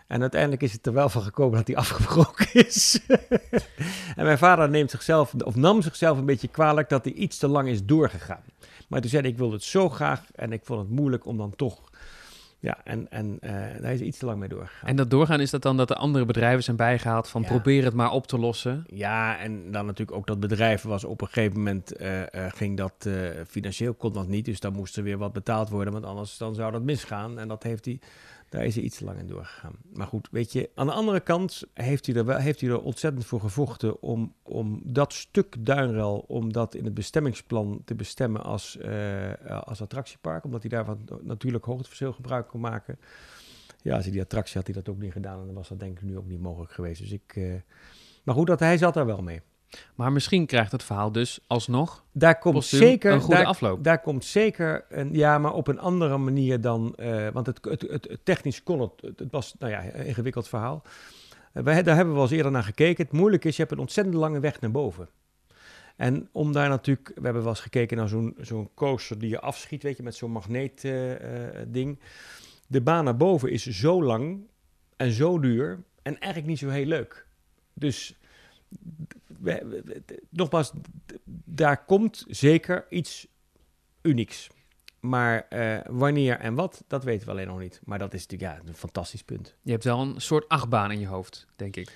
[0.06, 3.00] En uiteindelijk is het er wel van gekomen dat hij afgebroken is.
[4.16, 7.48] en mijn vader neemt zichzelf, of nam zichzelf een beetje kwalijk dat hij iets te
[7.48, 8.42] lang is doorgegaan.
[8.88, 11.36] Maar toen zei hij, ik wilde het zo graag en ik vond het moeilijk om
[11.36, 11.80] dan toch
[12.58, 14.88] ja, en, en uh, daar is iets te lang mee doorgegaan.
[14.88, 17.94] En dat doorgaan is dat dan dat de andere bedrijven zijn bijgehaald van probeer het
[17.94, 18.84] maar op te lossen?
[18.86, 22.76] Ja, en dan natuurlijk ook dat bedrijf was op een gegeven moment uh, uh, ging
[22.76, 23.08] dat
[23.48, 26.54] financieel kon dat niet, dus dan moest er weer wat betaald worden, want anders dan
[26.54, 27.38] zou dat misgaan.
[27.38, 28.00] En dat heeft hij
[28.56, 29.72] daar is hij iets lang in doorgegaan.
[29.92, 32.80] Maar goed, weet je, aan de andere kant heeft hij er, wel, heeft hij er
[32.80, 38.42] ontzettend voor gevochten om, om dat stuk Duinrel, om dat in het bestemmingsplan te bestemmen
[38.42, 39.32] als, uh,
[39.64, 40.44] als attractiepark.
[40.44, 42.98] Omdat hij daarvan natuurlijk hoogteverschil gebruik kon maken.
[43.82, 45.80] Ja, als hij die attractie had hij dat ook niet gedaan en dan was dat
[45.80, 47.00] denk ik nu ook niet mogelijk geweest.
[47.00, 47.54] Dus ik, uh,
[48.24, 49.40] maar goed, dat, hij zat daar wel mee.
[49.94, 53.84] Maar misschien krijgt het verhaal dus alsnog daar komt zeker, een goede daar, afloop.
[53.84, 57.82] Daar komt zeker een, ja, maar op een andere manier dan, uh, want het, het,
[57.82, 60.82] het, technisch kon het, het was, nou ja, een ingewikkeld verhaal.
[61.54, 63.04] Uh, wij, daar hebben we al eens eerder naar gekeken.
[63.04, 65.08] Het moeilijke is, je hebt een ontzettend lange weg naar boven.
[65.96, 69.40] En om daar natuurlijk, we hebben wel eens gekeken naar zo'n zo'n coaster die je
[69.40, 71.12] afschiet, weet je, met zo'n magneet uh,
[71.66, 72.00] ding.
[72.66, 74.46] De baan naar boven is zo lang
[74.96, 77.26] en zo duur en eigenlijk niet zo heel leuk.
[77.74, 78.18] Dus
[80.30, 80.72] nogmaals,
[81.44, 83.26] daar komt zeker iets
[84.02, 84.48] unieks.
[85.00, 87.80] Maar uh, wanneer en wat, dat weten we alleen nog niet.
[87.84, 89.54] Maar dat is natuurlijk ja, een fantastisch punt.
[89.62, 91.92] Je hebt wel een soort achtbaan in je hoofd, denk ik.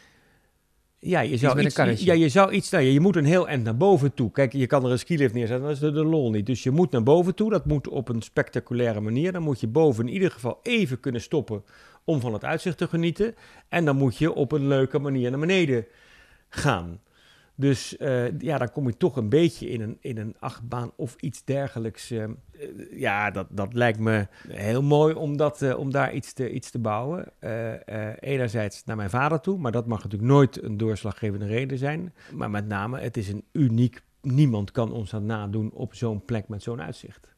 [0.98, 3.64] Ja, je zou iets, iets ja, je zou iets, nou, je moet een heel eind
[3.64, 4.30] naar boven toe.
[4.30, 6.46] Kijk, je kan er een skilift neerzetten, dat is de, de lol niet.
[6.46, 9.32] Dus je moet naar boven toe, dat moet op een spectaculaire manier.
[9.32, 11.64] Dan moet je boven in ieder geval even kunnen stoppen
[12.04, 13.34] om van het uitzicht te genieten.
[13.68, 15.86] En dan moet je op een leuke manier naar beneden
[16.50, 17.00] gaan.
[17.54, 21.16] Dus uh, ja, dan kom je toch een beetje in een, in een achtbaan of
[21.20, 22.10] iets dergelijks.
[22.10, 22.24] Uh,
[22.90, 26.78] ja, dat, dat lijkt me heel mooi om, dat, om daar iets te, iets te
[26.78, 27.32] bouwen.
[28.20, 32.14] enerzijds naar mijn vader toe, maar dat mag natuurlijk nooit een doorslaggevende reden zijn.
[32.32, 36.48] Maar met name, het is een uniek, niemand kan ons dat nadoen op zo'n plek
[36.48, 37.34] met zo'n uitzicht.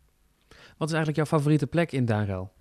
[0.76, 2.52] Wat is eigenlijk jouw favoriete plek in Darel?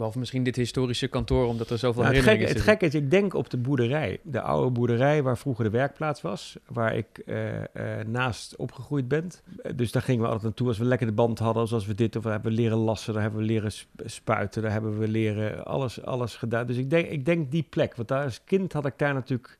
[0.00, 3.04] Behalve misschien dit historische kantoor, omdat er zoveel Nou, het, herinneringen gekke, het gekke is,
[3.04, 4.18] ik denk op de boerderij.
[4.22, 6.56] De oude boerderij waar vroeger de werkplaats was.
[6.66, 9.30] Waar ik eh, eh, naast opgegroeid ben.
[9.62, 11.68] Eh, Dus daar gingen we altijd naartoe als we lekker de band hadden.
[11.68, 13.12] Zoals we dit, of we hebben leren lassen.
[13.12, 14.62] Daar hebben we leren sp- spuiten.
[14.62, 16.66] Daar hebben we leren alles, alles gedaan.
[16.66, 17.96] Dus ik denk, ik denk die plek.
[17.96, 19.56] Want daar als kind had ik daar natuurlijk...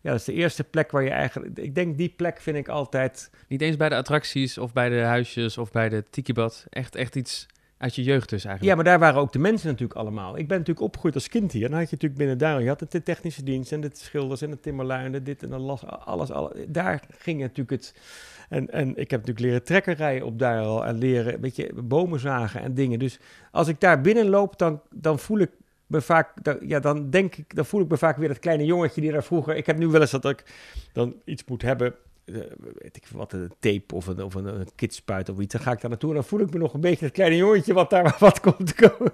[0.00, 1.58] Ja, dat is de eerste plek waar je eigenlijk...
[1.58, 3.30] Ik denk die plek vind ik altijd...
[3.48, 6.66] Niet eens bij de attracties of bij de huisjes of bij de tikibad.
[6.70, 7.46] Echt, echt iets
[7.78, 8.76] uit je jeugd dus Ja, eigenlijk.
[8.76, 10.38] maar daar waren ook de mensen natuurlijk allemaal.
[10.38, 11.68] Ik ben natuurlijk opgegroeid als kind hier.
[11.68, 12.62] Dan had je natuurlijk binnen daar...
[12.62, 15.60] Je had de technische dienst en de schilders en de timmerlui en de dit en
[15.60, 15.86] las.
[15.86, 16.30] Alles.
[16.68, 17.94] Daar ging natuurlijk het...
[18.48, 20.84] En, en ik heb natuurlijk leren trekkerrijden op daar al.
[20.86, 22.98] En leren, een beetje bomen zagen en dingen.
[22.98, 23.18] Dus
[23.50, 25.50] als ik daar binnenloop, dan, dan voel ik
[25.86, 26.44] me vaak...
[26.44, 27.54] Dan, ja, dan denk ik...
[27.54, 29.56] Dan voel ik me vaak weer dat kleine jongetje die daar vroeger...
[29.56, 30.44] Ik heb nu wel eens dat ik
[30.92, 31.94] dan iets moet hebben...
[32.26, 32.34] eh,
[32.78, 35.52] weet ik wat, een tape of een, of een, een kidspuit of iets.
[35.54, 37.36] Dan ga ik daar naartoe en dan voel ik me nog een beetje dat kleine
[37.36, 39.12] jongetje wat daar wat komt te komen.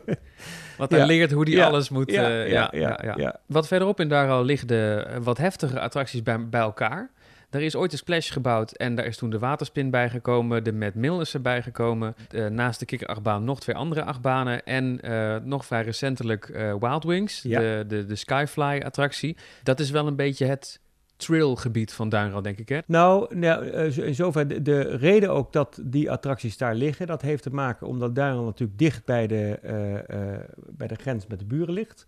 [0.79, 1.07] Wat hij Ja.
[1.07, 1.67] leert hoe die Ja.
[1.67, 2.11] alles moet...
[2.11, 3.41] ja, eh, ja, ja, ja, ja.
[3.47, 7.11] Wat verderop in Daral liggen de eh, wat heftige attracties bij, bij elkaar.
[7.51, 10.65] Er is ooit een splash gebouwd en daar is toen de waterspin bijgekomen.
[10.65, 12.15] De Mad Mill is erbij gekomen.
[12.51, 14.65] Naast de kikkerachtbaan nog twee andere achtbanen.
[14.65, 15.01] En
[15.49, 16.47] nog vrij recentelijk
[16.81, 17.61] Wild Wings, Ja.
[17.61, 19.37] de, de, de Skyfly-attractie.
[19.63, 20.81] Dat is wel een beetje het
[21.25, 22.79] trailgebied van Duinral, denk ik, hè?
[22.87, 27.23] Nou, nou eh, in zover de, de reden ook dat die attracties daar liggen, dat
[27.23, 31.39] heeft te maken omdat Duinrel natuurlijk dicht bij de, eh, eh, bij de grens met
[31.39, 32.07] de buren ligt.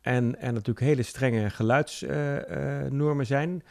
[0.00, 3.62] En er natuurlijk hele strenge geluidsnormen zijn.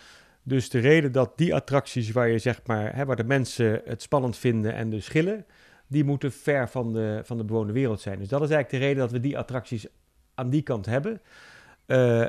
[0.44, 4.02] Dus de reden dat die attracties waar je zeg maar, hè, waar de mensen het
[4.02, 5.46] spannend vinden en dus schillen,
[5.88, 8.20] die moeten ver van de, van de bewoonde wereld zijn.
[8.20, 9.88] Dus dat is eigenlijk de reden dat we die attracties
[10.36, 11.22] aan die kant hebben.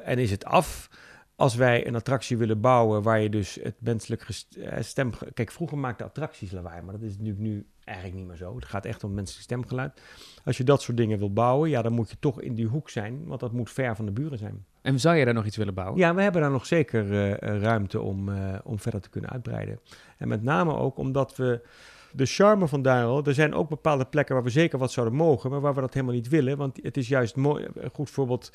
[0.05, 0.89] En is het af
[1.37, 5.11] als wij een attractie willen bouwen waar je dus het menselijk eh, stem...
[5.35, 8.55] Kijk, vroeger maakten attracties lawaai, maar dat is natuurlijk nu eigenlijk niet meer zo.
[8.55, 10.01] Het gaat echt om menselijk stemgeluid.
[10.45, 12.91] Als je dat soort dingen wil bouwen, ja, dan moet je toch in die hoek
[12.91, 14.65] zijn, want dat moet ver van de buren zijn.
[14.83, 15.99] En zou je daar nog iets willen bouwen?
[15.99, 19.81] Ja, we hebben daar nog zeker eh, ruimte om, eh, om verder te kunnen uitbreiden.
[20.19, 21.67] En met name ook omdat we
[22.13, 25.51] de charme van Duinrel, er zijn ook bepaalde plekken waar we zeker wat zouden mogen,
[25.51, 26.57] maar waar we dat helemaal niet willen.
[26.57, 27.67] Want het is juist mooi.
[27.75, 28.53] Een goed voorbeeld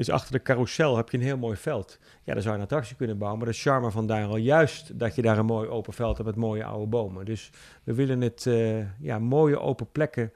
[0.00, 1.98] is achter de carousel heb je een heel mooi veld.
[2.24, 5.14] Ja, daar zou je een attractie kunnen bouwen, maar de charme van Duinrel juist dat
[5.14, 7.24] je daar een mooi open veld hebt met mooie oude bomen.
[7.24, 7.50] Dus
[7.84, 10.32] we willen het, eh, ja, mooie open plekken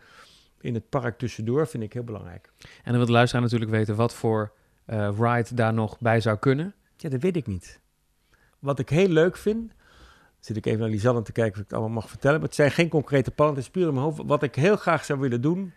[0.60, 2.52] in het park tussendoor vind ik heel belangrijk.
[2.58, 4.52] En dan wil de luisteraar natuurlijk weten wat voor
[4.84, 6.74] eh, ride daar nog bij zou kunnen.
[6.96, 7.80] Ja, dat weet ik niet.
[8.58, 9.72] Wat ik heel leuk vind,
[10.40, 12.38] zit ik even naar Lisanne te kijken of ik het allemaal mag vertellen.
[12.38, 14.22] Maar het zijn geen concrete plannen, het is puur in mijn hoofd.
[14.24, 15.72] Wat ik heel graag zou willen doen,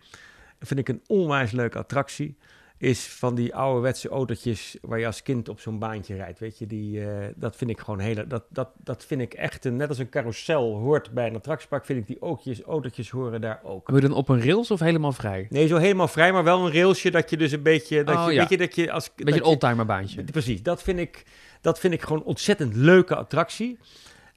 [0.59, 2.37] vind ik een onwijs leuke attractie,
[2.77, 6.39] is van die ouderwetse autootjes waar je als kind op zo'n baantje rijdt.
[6.39, 9.65] Weet je, die, eh, dat vind ik gewoon hele, dat, dat, dat vind ik echt,
[9.65, 13.41] een, net als een carousel hoort bij een attractiepark, vind ik die autootjes, autootjes horen
[13.41, 13.87] daar ook.
[13.87, 15.47] Wil je dan op een rails of helemaal vrij?
[15.49, 18.25] Nee, zo helemaal vrij, maar wel een railsje dat je dus een beetje, dat Oh,
[18.27, 18.39] je, ja.
[18.39, 19.09] weet je, dat je als...
[19.15, 20.23] Beetje dat een oldtimer baantje.
[20.23, 21.25] Precies, dat vind, ik,
[21.61, 23.77] dat vind ik gewoon een ontzettend leuke attractie.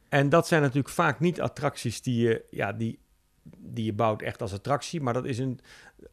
[0.08, 2.98] En dat zijn natuurlijk vaak niet attracties die je, ja, die,
[3.58, 5.00] die je bouwt echt als attractie.
[5.00, 5.60] Maar dat is een,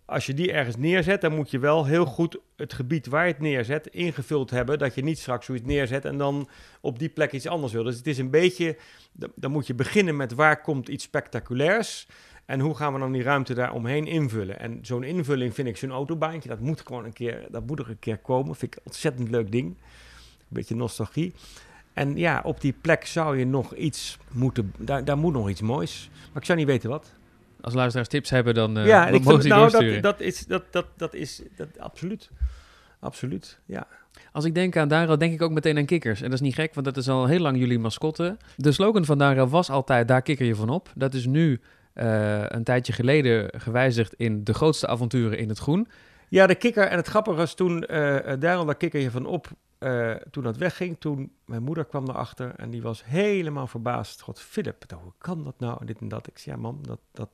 [0.05, 3.31] als je die ergens neerzet, dan moet je wel heel goed het gebied waar je
[3.31, 4.79] het neerzet ingevuld hebben.
[4.79, 6.49] Dat je niet straks zoiets neerzet en dan
[6.81, 7.83] op die plek iets anders wil.
[7.83, 8.77] Dus het is een beetje,
[9.35, 12.07] dan- moet je beginnen met waar komt iets spectaculairs.
[12.45, 14.59] En hoe gaan we dan die ruimte daar omheen invullen?
[14.59, 16.49] En zo'n invulling vind ik zo'n autobaantje.
[16.49, 18.55] Dat moet gewoon een keer, dat moet er een keer komen.
[18.55, 19.65] Vind ik een ontzettend leuk ding.
[19.67, 19.75] Een
[20.49, 21.33] beetje nostalgie.
[21.93, 24.73] En ja, op die plek zou je nog iets moeten.
[24.77, 26.09] Daar, daar moet nog iets moois.
[26.33, 27.13] Maar ik zou niet weten wat.
[27.67, 30.45] Als luisteraars tips hebben, dan eh ja, ik mogen ze nou, dat, dat is.
[30.45, 32.29] Dat, dat, dat is dat, absoluut.
[32.99, 33.59] Absoluut.
[33.65, 33.87] Ja.
[34.31, 36.19] Als ik denk aan Dara, denk ik ook meteen aan kikkers.
[36.21, 38.37] En dat is niet gek, want dat is al heel lang jullie mascotte.
[38.55, 40.91] De slogan van Dara was altijd, daar kikker je van op.
[40.95, 41.59] Dat is nu
[41.93, 45.87] eh, een tijdje geleden gewijzigd in de grootste avonturen in het groen.
[46.27, 46.87] Ja, de kikker.
[46.87, 50.43] En het grappige was toen, eh eh, daarom daar kikker je van op, eh, toen
[50.43, 50.95] dat wegging.
[50.99, 54.21] Toen mijn moeder kwam erachter en die was helemaal verbaasd.
[54.21, 55.85] God, Philip, hoe kan dat nou?
[55.85, 56.27] Dit en dat.
[56.27, 57.29] Ik zei, ja mam, dat, dat,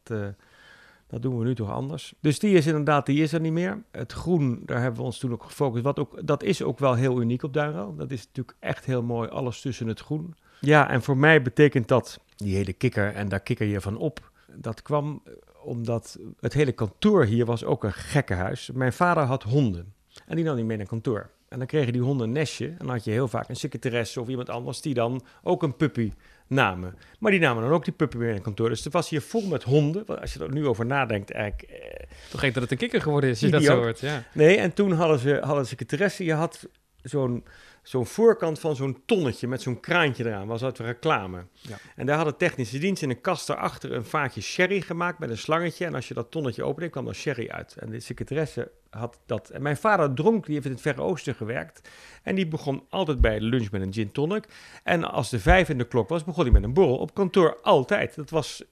[1.08, 2.14] dat doen we nu toch anders.
[2.20, 3.84] Dus die is inderdaad, die is er niet meer.
[3.92, 5.84] Het groen, daar hebben we ons toen ook gefocust.
[5.84, 7.96] Wat ook, dat is ook wel heel uniek op Duinrel.
[7.96, 10.36] Dat is natuurlijk echt heel mooi, alles tussen het groen.
[10.60, 14.32] Ja, en voor mij betekent dat, die hele kikker, en daar kikker je van op.
[14.56, 15.22] Dat kwam
[15.64, 18.72] omdat het hele kantoor hier was ook een gekkenhuis.
[18.74, 19.94] Mijn vader had honden
[20.28, 21.30] en die nam die mee naar kantoor.
[21.50, 24.22] En dan kregen die honden een nestje en dan had je heel vaak een secretaresse
[24.22, 26.12] of iemand anders die dan ook een puppy
[26.48, 26.96] namen.
[27.20, 28.70] Maar die namen dan ook die puppy mee naar kantoor.
[28.70, 30.04] Dus het was hier vol met honden.
[30.06, 31.72] Want Als je er nu over nadenkt, eigenlijk...
[31.72, 34.00] eh, Toch dat het een kikker geworden is, als je dat zo hoort.
[34.00, 34.24] Ja.
[34.34, 36.24] Nee, en toen hadden ze, hadden ze secretaresse.
[36.24, 36.68] Je had
[37.02, 37.44] zo'n
[37.84, 40.48] zo'n voorkant van zo'n tonnetje met zo'n kraantje eraan.
[40.48, 41.46] Was uit reclame.
[41.52, 41.78] Ja.
[41.96, 45.38] En daar hadden technische dienst in een kast daarachter een vaatje sherry gemaakt met een
[45.38, 45.86] slangetje.
[45.86, 47.76] En als je dat tonnetje opende, kwam er sherry uit.
[47.80, 49.50] En de secretaresse had dat.
[49.50, 51.90] En mijn vader dronk, die heeft in het Verre Oosten gewerkt.
[52.24, 54.46] En die begon altijd bij de lunch met een gin tonic.
[54.84, 56.98] En als de vijf in de klok was, begon hij met een borrel.
[56.98, 58.16] Op kantoor altijd.
[58.16, 58.64] Dat was,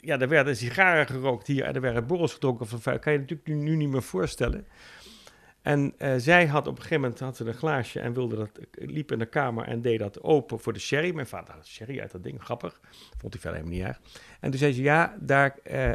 [0.00, 2.98] ja, er werden sigaren gerookt hier en er werden borrels gedronken van.
[2.98, 4.66] Kan je natuurlijk nu, nu niet meer voorstellen.
[5.62, 8.50] En uh, zij had op een gegeven moment had ze een glaasje en wilde dat,
[8.70, 11.14] liep in de kamer en deed dat open voor de sherry.
[11.14, 12.80] Mijn vader had sherry uit dat ding, grappig.
[13.18, 14.00] Vond hij verder helemaal niet erg.
[14.40, 15.92] En toen zei ze, ja, daar, uh,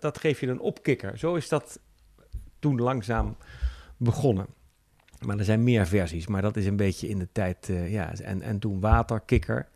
[0.00, 1.18] dat geef je een opkikker.
[1.18, 1.80] Zo is dat
[2.58, 3.36] toen langzaam
[3.96, 4.46] begonnen.
[5.20, 8.14] Maar er zijn meer versies, maar dat is een beetje in de tijd, ja.
[8.14, 9.68] En, en toen waterkikker.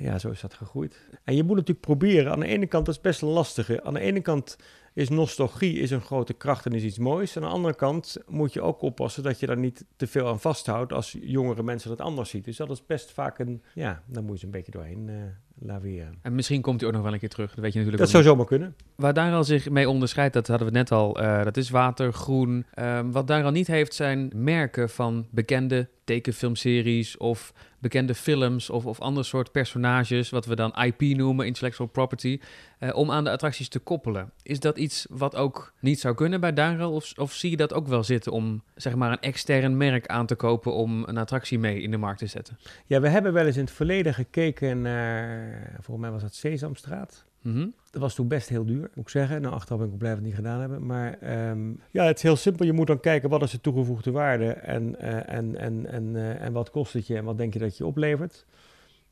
[0.00, 1.08] Ja, zo is dat gegroeid.
[1.24, 3.82] En je moet natuurlijk proberen, aan de ene kant, dat is best een lastige.
[3.84, 4.56] Aan de ene kant
[4.98, 7.36] is nostalgie is een grote kracht en is iets moois.
[7.36, 10.40] Aan de andere kant moet je ook oppassen dat je daar niet te veel aan
[10.40, 12.42] vasthoudt als jongere mensen dat anders zien.
[12.42, 15.22] Dus dat is best vaak een, ja, dan moet je een beetje doorheen uh,
[15.60, 16.18] laveren.
[16.22, 18.12] En misschien komt hij ook nog wel een keer terug, dat weet je natuurlijk Dat
[18.12, 18.74] zou zomaar kunnen.
[18.94, 22.66] Waar Daryl zich mee onderscheidt, dat hadden we net al, uh, dat is water, groen.
[22.78, 29.00] Um, wat Daryl niet heeft zijn merken van bekende tekenfilmseries of bekende films of, of
[29.00, 32.40] ander soort personages, wat we dan IP noemen, intellectual property,
[32.80, 34.30] uh, om aan de attracties te koppelen.
[34.42, 37.72] Is dat iets wat ook niet zou kunnen bij Daryl of, of zie je dat
[37.72, 41.58] ook wel zitten om zeg maar een extern merk aan te kopen om een attractie
[41.58, 42.58] mee in de markt te zetten?
[42.86, 47.26] Ja, we hebben wel eens in het verleden gekeken naar, volgens mij was het Sesamstraat.
[47.42, 47.74] Mm -hmm.
[47.90, 49.42] Dat was toen best heel duur, moet ik zeggen.
[49.42, 50.86] Nou, achteraf ben ik blij dat we het niet gedaan hebben.
[50.86, 51.18] Maar
[51.50, 52.66] um, ja, het is heel simpel.
[52.66, 56.40] Je moet dan kijken wat is de toegevoegde waarde en, uh, en, en, en, uh,
[56.40, 58.46] en wat kost het je en wat denk je dat je oplevert.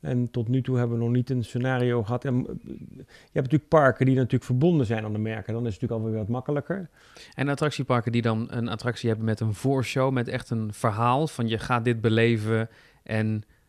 [0.07, 2.25] En tot nu toe hebben we nog niet een scenario gehad.
[2.25, 5.53] En, je hebt natuurlijk parken die natuurlijk verbonden zijn aan de merken.
[5.53, 6.89] Dan is het natuurlijk alweer wat makkelijker.
[7.35, 11.49] En attractieparken die dan een attractie hebben met een voorshow, met echt een verhaal van
[11.49, 12.69] je gaat dit beleven.
[13.03, 13.27] En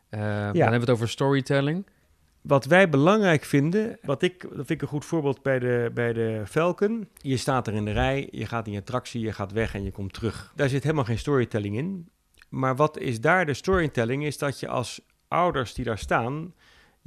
[0.10, 0.52] uh, ja.
[0.52, 1.86] dan hebben we het over storytelling.
[2.42, 6.14] Wat wij belangrijk vinden, wat ik, dat vind ik een goed voorbeeld bij de, bij
[6.14, 7.08] de Falcon.
[7.18, 9.84] Je staat er in de rij, je gaat in je attractie, je gaat weg en
[9.84, 10.54] je komt terug.
[10.56, 12.10] Daar zit helemaal geen storytelling in.
[12.50, 14.26] Maar wat is daar de storytelling?
[14.26, 16.54] Is dat je als ouders die daar staan,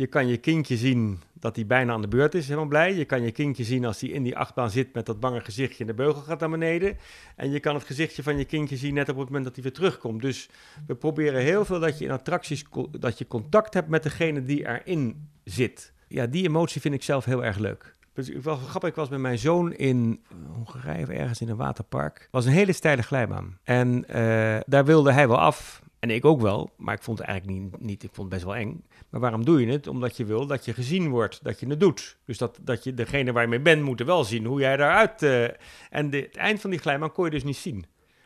[0.00, 2.94] je kan je kindje zien dat hij bijna aan de beurt is, helemaal blij.
[2.94, 5.80] Je kan je kindje zien als hij in die achtbaan zit met dat bange gezichtje
[5.80, 6.98] en de beugel gaat naar beneden.
[7.36, 9.62] En je kan het gezichtje van je kindje zien net op het moment dat hij
[9.62, 10.22] weer terugkomt.
[10.22, 10.48] Dus
[10.86, 14.68] we proberen heel veel dat je in attracties dat je contact hebt met degene die
[14.68, 15.92] erin zit.
[16.08, 17.94] Ja, die emotie vind ik zelf heel erg leuk.
[18.12, 22.28] Dus wel grappig, ik was met mijn zoon in Hongarije of ergens in een waterpark.
[22.30, 23.58] Was een hele steile glijbaan.
[23.62, 25.82] En uh, daar wilde hij wel af.
[26.00, 28.44] En ik ook wel, maar ik vond het eigenlijk niet, niet, ik vond het best
[28.44, 28.84] wel eng.
[29.10, 29.86] Maar waarom doe je het?
[29.86, 32.16] Omdat je wil dat je gezien wordt, dat je het doet.
[32.24, 35.22] Dus dat, dat je degene waar je mee bent, moet wel zien hoe jij daaruit...
[35.22, 35.44] Uh,
[35.90, 37.84] en de, het eind van die glijbaan kon je dus niet zien.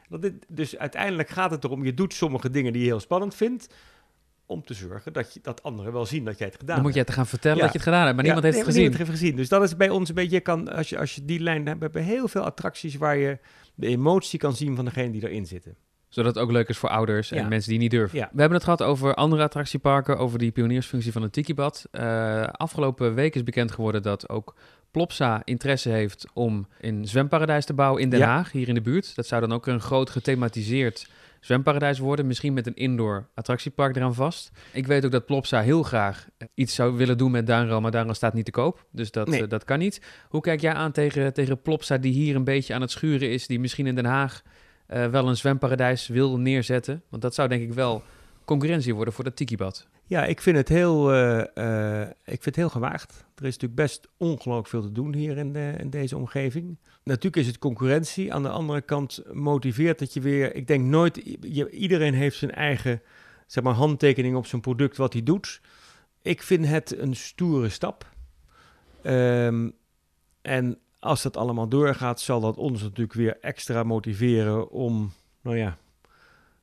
[0.08, 3.34] Dat dit, dus uiteindelijk gaat het erom, je doet sommige dingen die je heel spannend
[3.34, 3.74] vindt...
[4.46, 6.76] om te zorgen dat, je, dat anderen wel zien dat jij het gedaan hebt.
[6.76, 7.62] Dan moet je het te gaan vertellen ja.
[7.62, 8.90] dat je het gedaan hebt, maar ja, niemand heeft nee, het gezien.
[8.90, 9.36] Niemand heeft gezien.
[9.36, 11.66] Dus dat is bij ons een beetje, je kan, als, je, als je die lijn
[11.66, 12.96] hebt, hebben we heel veel attracties...
[12.96, 13.38] waar je
[13.74, 15.76] de emotie kan zien van degene die erin zitten
[16.14, 17.48] zodat het ook leuk is voor ouders en Ja.
[17.48, 18.18] mensen die niet durven.
[18.18, 18.28] Ja.
[18.32, 21.84] We hebben het gehad over andere attractieparken, over die pioniersfunctie van het Tikibad.
[21.92, 24.54] Uh, afgelopen week is bekend geworden dat ook
[24.90, 28.22] Plopsa interesse heeft om een zwemparadijs te bouwen in Den.
[28.22, 29.14] Haag, hier in de buurt.
[29.16, 31.08] Dat zou dan ook een groot gethematiseerd
[31.40, 34.50] zwemparadijs worden, misschien met een indoor attractiepark eraan vast.
[34.72, 38.12] Ik weet ook dat Plopsa heel graag iets zou willen doen met Duinro, maar Duinro
[38.12, 39.42] staat niet te koop, dus dat, Nee.
[39.42, 40.00] eh, dat kan niet.
[40.28, 43.46] Hoe kijk jij aan tegen, tegen Plopsa, die hier een beetje aan het schuren is,
[43.46, 44.42] die misschien in Den Haag
[44.86, 47.02] eh, wel een zwemparadijs wil neerzetten?
[47.08, 48.02] Want dat zou denk ik wel
[48.44, 49.86] concurrentie worden voor dat tikibad.
[50.06, 53.24] Ja, ik vind het heel, eh, eh, ik vind het heel gewaagd.
[53.34, 56.78] Er is natuurlijk best ongelooflijk veel te doen hier in, in deze omgeving.
[57.04, 58.34] Natuurlijk is het concurrentie.
[58.34, 60.54] Aan de andere kant motiveert het je weer.
[60.54, 63.02] Ik denk nooit, iedereen heeft zijn eigen
[63.46, 65.60] zeg maar, handtekening op zijn product wat hij doet.
[66.22, 68.12] Ik vind het een stoere stap.
[69.02, 69.70] Ehm,
[70.42, 75.78] en als dat allemaal doorgaat, zal dat ons natuurlijk weer extra motiveren om, nou ja,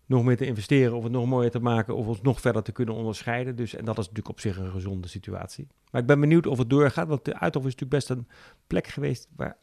[0.06, 2.72] nog meer te investeren of het nog mooier te maken of ons nog verder te
[2.72, 3.56] kunnen onderscheiden.
[3.56, 5.68] Dus, en dat is natuurlijk op zich een gezonde situatie.
[5.92, 8.28] Maar ik ben benieuwd of het doorgaat, want de Uithof is natuurlijk best een
[8.68, 9.58] plek geweest waar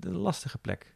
[0.00, 0.94] een lastige plek.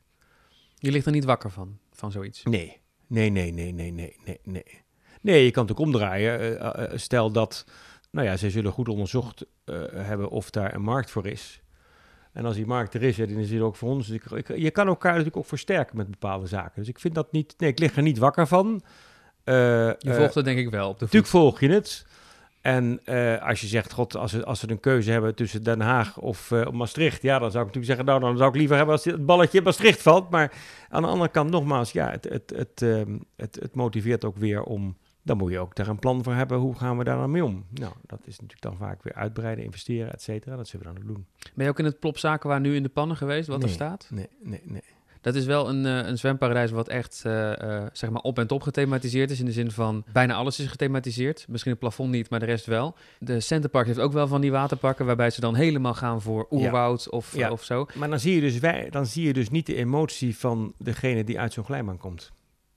[0.75, 2.43] Je ligt er niet wakker van, van zoiets.
[2.43, 4.83] Nee, nee, nee, nee, nee, nee, nee, nee.
[5.21, 6.39] Nee, je kan het ook omdraaien.
[6.39, 7.67] Eh, eh, eh, stel dat,
[8.11, 9.47] nou ja, ze zullen goed onderzocht
[9.93, 11.63] hebben of daar een markt voor is.
[12.33, 14.07] En als die markt er is, ja, dan is die er ook voor ons.
[14.07, 16.73] Dus ik, ik- je kan elkaar natuurlijk ook versterken met bepaalde zaken.
[16.75, 17.55] Dus ik vind dat niet...
[17.59, 18.83] Nee, ik lig er niet wakker van.
[19.45, 21.05] Eh, Je eh, volgt het denk ik wel op de.
[21.05, 22.07] Natuurlijk volg je het.
[22.61, 25.81] En eh, als je zegt, god, als ze, als ze een keuze hebben tussen Den
[25.81, 28.77] Haag of uh, Maastricht, ja, dan zou ik natuurlijk zeggen, nou, dan zou ik liever
[28.77, 30.31] hebben als het balletje in Maastricht valt.
[30.31, 30.53] Maar
[30.89, 32.81] aan de andere kant, nogmaals, ja, het, het, het,
[33.37, 34.97] het, het motiveert ook weer om,
[35.29, 37.45] dan moet je ook daar een plan voor hebben, hoe gaan we daar dan mee
[37.45, 37.65] om?
[37.69, 40.57] Nou, dat is natuurlijk dan vaak weer uitbreiden, investeren, et cetera.
[40.57, 41.27] Dat zullen we dan ook doen.
[41.55, 43.75] Ben je ook in het plopzaken waar nu in de pannen geweest, wat nee, er
[43.75, 44.09] staat?
[44.11, 44.83] Nee, nee, nee.
[45.21, 48.47] Dat is wel een, uh, een zwemparadijs wat echt uh, uh, zeg maar op en
[48.47, 49.41] top gethematiseerd is.
[49.41, 51.45] In de zin van bijna alles is gethematiseerd.
[51.49, 52.95] Misschien het plafond niet, maar de rest wel.
[53.19, 57.03] De Centerpark heeft ook wel van die waterparken waarbij ze dan helemaal gaan voor oerwoud
[57.05, 57.17] ja.
[57.17, 57.51] Of, ja.
[57.51, 57.87] of zo.
[57.95, 61.25] Maar dan zie, je dus wij, dan zie je dus niet de emotie van degene
[61.25, 62.33] die uit zo'n glijbaan komt.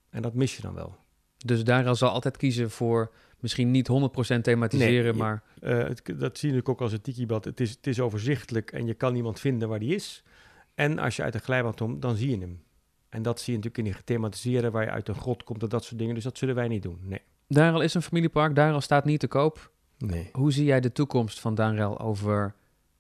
[0.10, 0.98] En dat mis je dan wel.
[1.46, 3.90] Dus daar zal altijd kiezen voor misschien niet
[4.38, 5.44] 100% thematiseren, nee, maar...
[5.60, 7.46] het, dat zie je ook als het tikibad.
[7.46, 10.24] Het is, het is overzichtelijk en je kan niemand vinden waar die is.
[10.76, 12.64] En als je uit een glijbaan komt, dan zie je hem.
[13.10, 15.70] En dat zie je natuurlijk in die gethematiseerde, waar je uit een grot komt en
[15.70, 16.16] dat soort dingen.
[16.16, 17.22] Dus dat zullen wij niet doen, nee.
[17.48, 19.72] Darel is een familiepark, Darel staat niet te koop.
[19.98, 20.30] Nee.
[20.32, 22.56] Hoe zie jij de toekomst van Darel over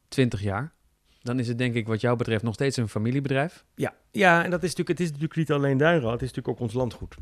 [0.08, 0.74] 20 jaar?
[1.22, 3.66] Dan is het denk ik wat jou betreft nog steeds een familiebedrijf.
[3.76, 6.48] Ja, ja en dat is natuurlijk, het is natuurlijk niet alleen Darel, het is natuurlijk
[6.48, 7.16] ook ons landgoed.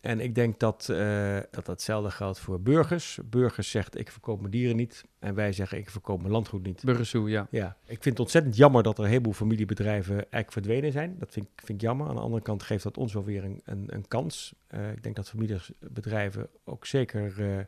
[0.00, 3.18] En ik denk dat, uh, dat hetzelfde geldt voor burgers.
[3.24, 5.04] Burgers zegt ik verkoop mijn dieren niet.
[5.18, 6.82] En wij zeggen ik verkoop mijn landgoed niet.
[6.84, 7.46] Burgersoe, ja.
[7.50, 11.16] Ja, ik vind het ontzettend jammer dat er een heleboel familiebedrijven eigenlijk verdwenen zijn.
[11.18, 12.08] Dat vind, ik, vind ik jammer.
[12.08, 14.54] Aan de andere kant geeft dat ons wel weer een, een, een kans.
[14.74, 17.58] Uh, ik denk dat familiebedrijven ook zeker uh,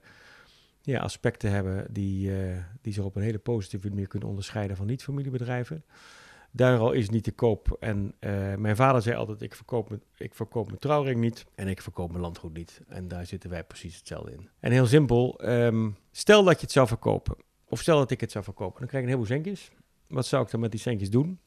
[0.81, 2.33] ja, aspecten hebben die,
[2.81, 5.85] die zich op een hele positieve manier kunnen onderscheiden van niet-familiebedrijven.
[6.51, 7.77] Daaral is niet te koop.
[7.81, 11.69] En uh, mijn vader zei altijd: ik verkoop, mijn, ik verkoop mijn trouwring niet en
[11.69, 12.81] ik verkoop mijn landgoed niet.
[12.89, 14.49] En daar zitten wij precies hetzelfde in.
[14.61, 17.37] En heel simpel: um, stel dat je het zou verkopen,
[17.69, 19.71] of stel dat ik het zou verkopen, dan krijg ik een heleboel centjes.
[20.07, 21.41] Wat zou ik dan met die centjes doen?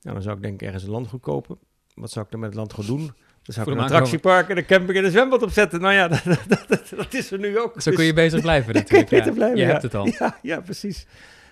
[0.00, 1.58] Nou, dan zou ik denk ik ergens een landgoed kopen.
[1.94, 3.12] Wat zou ik dan met het landgoed doen?
[3.42, 5.80] Dan zou ik een attractiepark en een camping en een zwembad opzetten.
[5.80, 7.80] Nou ja, dat, dat, dat, dat is er nu ook.
[7.80, 9.10] Zo kun je bezig blijven natuurlijk.
[9.10, 9.70] Ja, kun je blijven, je ja.
[9.70, 10.06] hebt het al.
[10.18, 11.06] Ja, ja precies.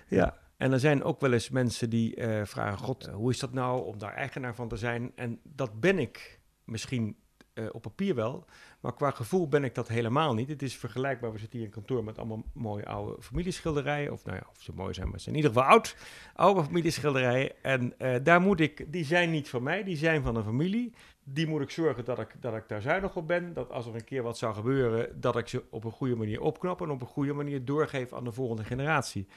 [0.07, 0.37] Ja.
[0.59, 3.53] En er zijn ook wel eens mensen die uh, vragen: God, uh, hoe is dat
[3.53, 5.11] nou om daar eigenaar van te zijn?
[5.15, 7.17] En dat ben ik misschien
[7.53, 8.45] uh, op papier wel,
[8.79, 10.49] maar qua gevoel ben ik dat helemaal niet.
[10.49, 11.31] Het is vergelijkbaar.
[11.31, 14.11] We zitten hier in kantoor met allemaal mooie oude familieschilderijen.
[14.11, 15.95] Of nou ja, of ze mooi zijn, maar ze zijn in ieder geval oud.
[16.33, 17.63] Oude familieschilderijen.
[17.63, 17.93] En
[18.23, 20.93] daar moet ik, die zijn niet van mij, die zijn van een familie.
[21.23, 23.53] Die moet ik zorgen dat ik, dat ik daar zuinig op ben.
[23.53, 26.41] Dat als er een keer wat zou gebeuren, dat ik ze op een goede manier
[26.41, 29.27] opknap en op een goede manier doorgeef aan de volgende generatie.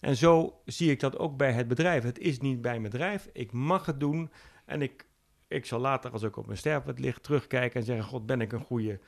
[0.00, 2.02] En zo zie ik dat ook bij het bedrijf.
[2.02, 3.28] Het is niet bij mijn bedrijf.
[3.32, 4.30] Ik mag het doen.
[4.64, 5.06] En ik,
[5.48, 8.52] ik zal later, als ik op mijn sterfbed lig, terugkijken en zeggen: God, ben ik
[8.52, 9.00] een goede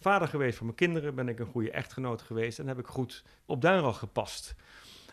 [0.00, 1.14] vader geweest voor mijn kinderen?
[1.14, 2.58] Ben ik een goede echtgenoot geweest?
[2.58, 4.54] En heb ik goed op Duinral gepast?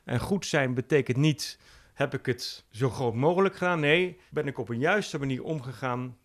[0.03, 1.59] En goed zijn betekent niet:
[1.93, 3.79] heb ik het zo groot mogelijk gedaan?
[3.79, 6.17] Nee, ben ik op een juiste manier omgegaan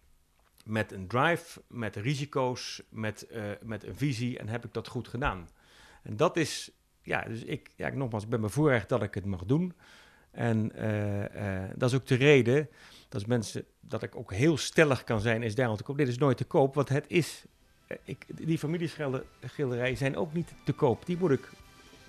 [0.64, 5.08] met een drive, met risico's, met, uh, met een visie en heb ik dat goed
[5.08, 5.48] gedaan?
[6.02, 6.70] En dat is
[7.08, 9.72] ja, dus ik, ja, nogmaals, ik ben bevoorrecht dat ik het mag doen.
[10.30, 11.24] En uh, uh,
[11.76, 12.68] dat is ook de reden
[13.08, 15.96] dat mensen, dat ik ook heel stellig kan zijn, is daarom te koop.
[15.96, 17.44] Dit is nooit te koop, want het is,
[17.88, 21.06] uh, ik, die familieschilderijen zijn ook niet te koop.
[21.06, 21.48] Die moet ik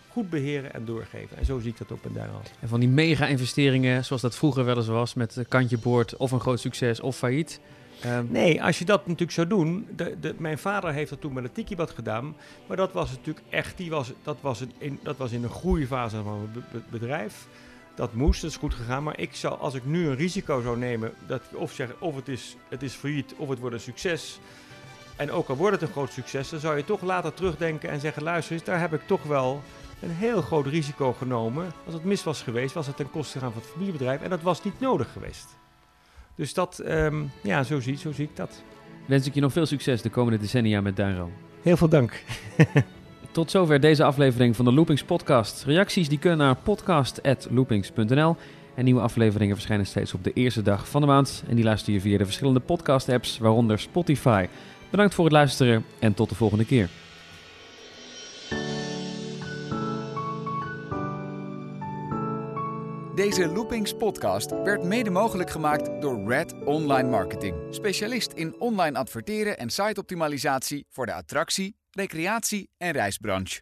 [0.10, 1.38] goed beheren en doorgeven.
[1.38, 2.52] En zo zie ik dat ook bij Duinland.
[2.60, 6.40] En van die mega-investeringen, zoals dat vroeger wel eens was, met kantje boord of een
[6.40, 7.60] groot succes of failliet.
[8.06, 9.88] Um, nee, als je dat natuurlijk zou doen.
[9.96, 12.36] De, mijn vader heeft dat toen met een tikibad gedaan.
[12.68, 13.78] Maar dat was natuurlijk echt.
[13.78, 17.48] Die was, dat, was een, in, dat was in een groeifase van het bedrijf.
[17.96, 19.04] Dat moest, dat is goed gegaan.
[19.04, 21.14] Maar ik zou, als ik nu een risico zou nemen.
[21.28, 24.40] Dat, of zeggen, of het is, het is failliet of het wordt een succes.
[25.16, 28.00] En ook al wordt het een groot succes, dan zou je toch later terugdenken en
[28.00, 29.62] zeggen: luister eens, daar heb ik toch wel
[30.02, 31.72] een heel groot risico genomen.
[31.86, 34.22] Als het mis was geweest, was het ten koste gegaan van het familiebedrijf.
[34.22, 35.59] En dat was niet nodig geweest.
[36.40, 38.64] Dus dat, um, ja, zo zie, zo zie ik dat.
[39.06, 41.32] Wens ik je nog veel succes de komende decennia met Duinro.
[41.62, 42.24] Heel veel dank.
[43.32, 45.64] Tot zover deze aflevering van de Loopings podcast.
[45.64, 48.36] Reacties die kunnen naar podcast.loopings.nl.
[48.76, 51.44] En nieuwe afleveringen verschijnen steeds op de eerste dag van de maand.
[51.48, 54.48] En die luister je via de verschillende podcast apps, waaronder Spotify.
[54.90, 56.90] Bedankt voor het luisteren en tot de volgende keer.
[63.20, 67.56] Deze Loopings podcast werd mede mogelijk gemaakt door Red Online Marketing.
[67.70, 73.62] Specialist in online adverteren en siteoptimalisatie voor de attractie, recreatie en reisbranche.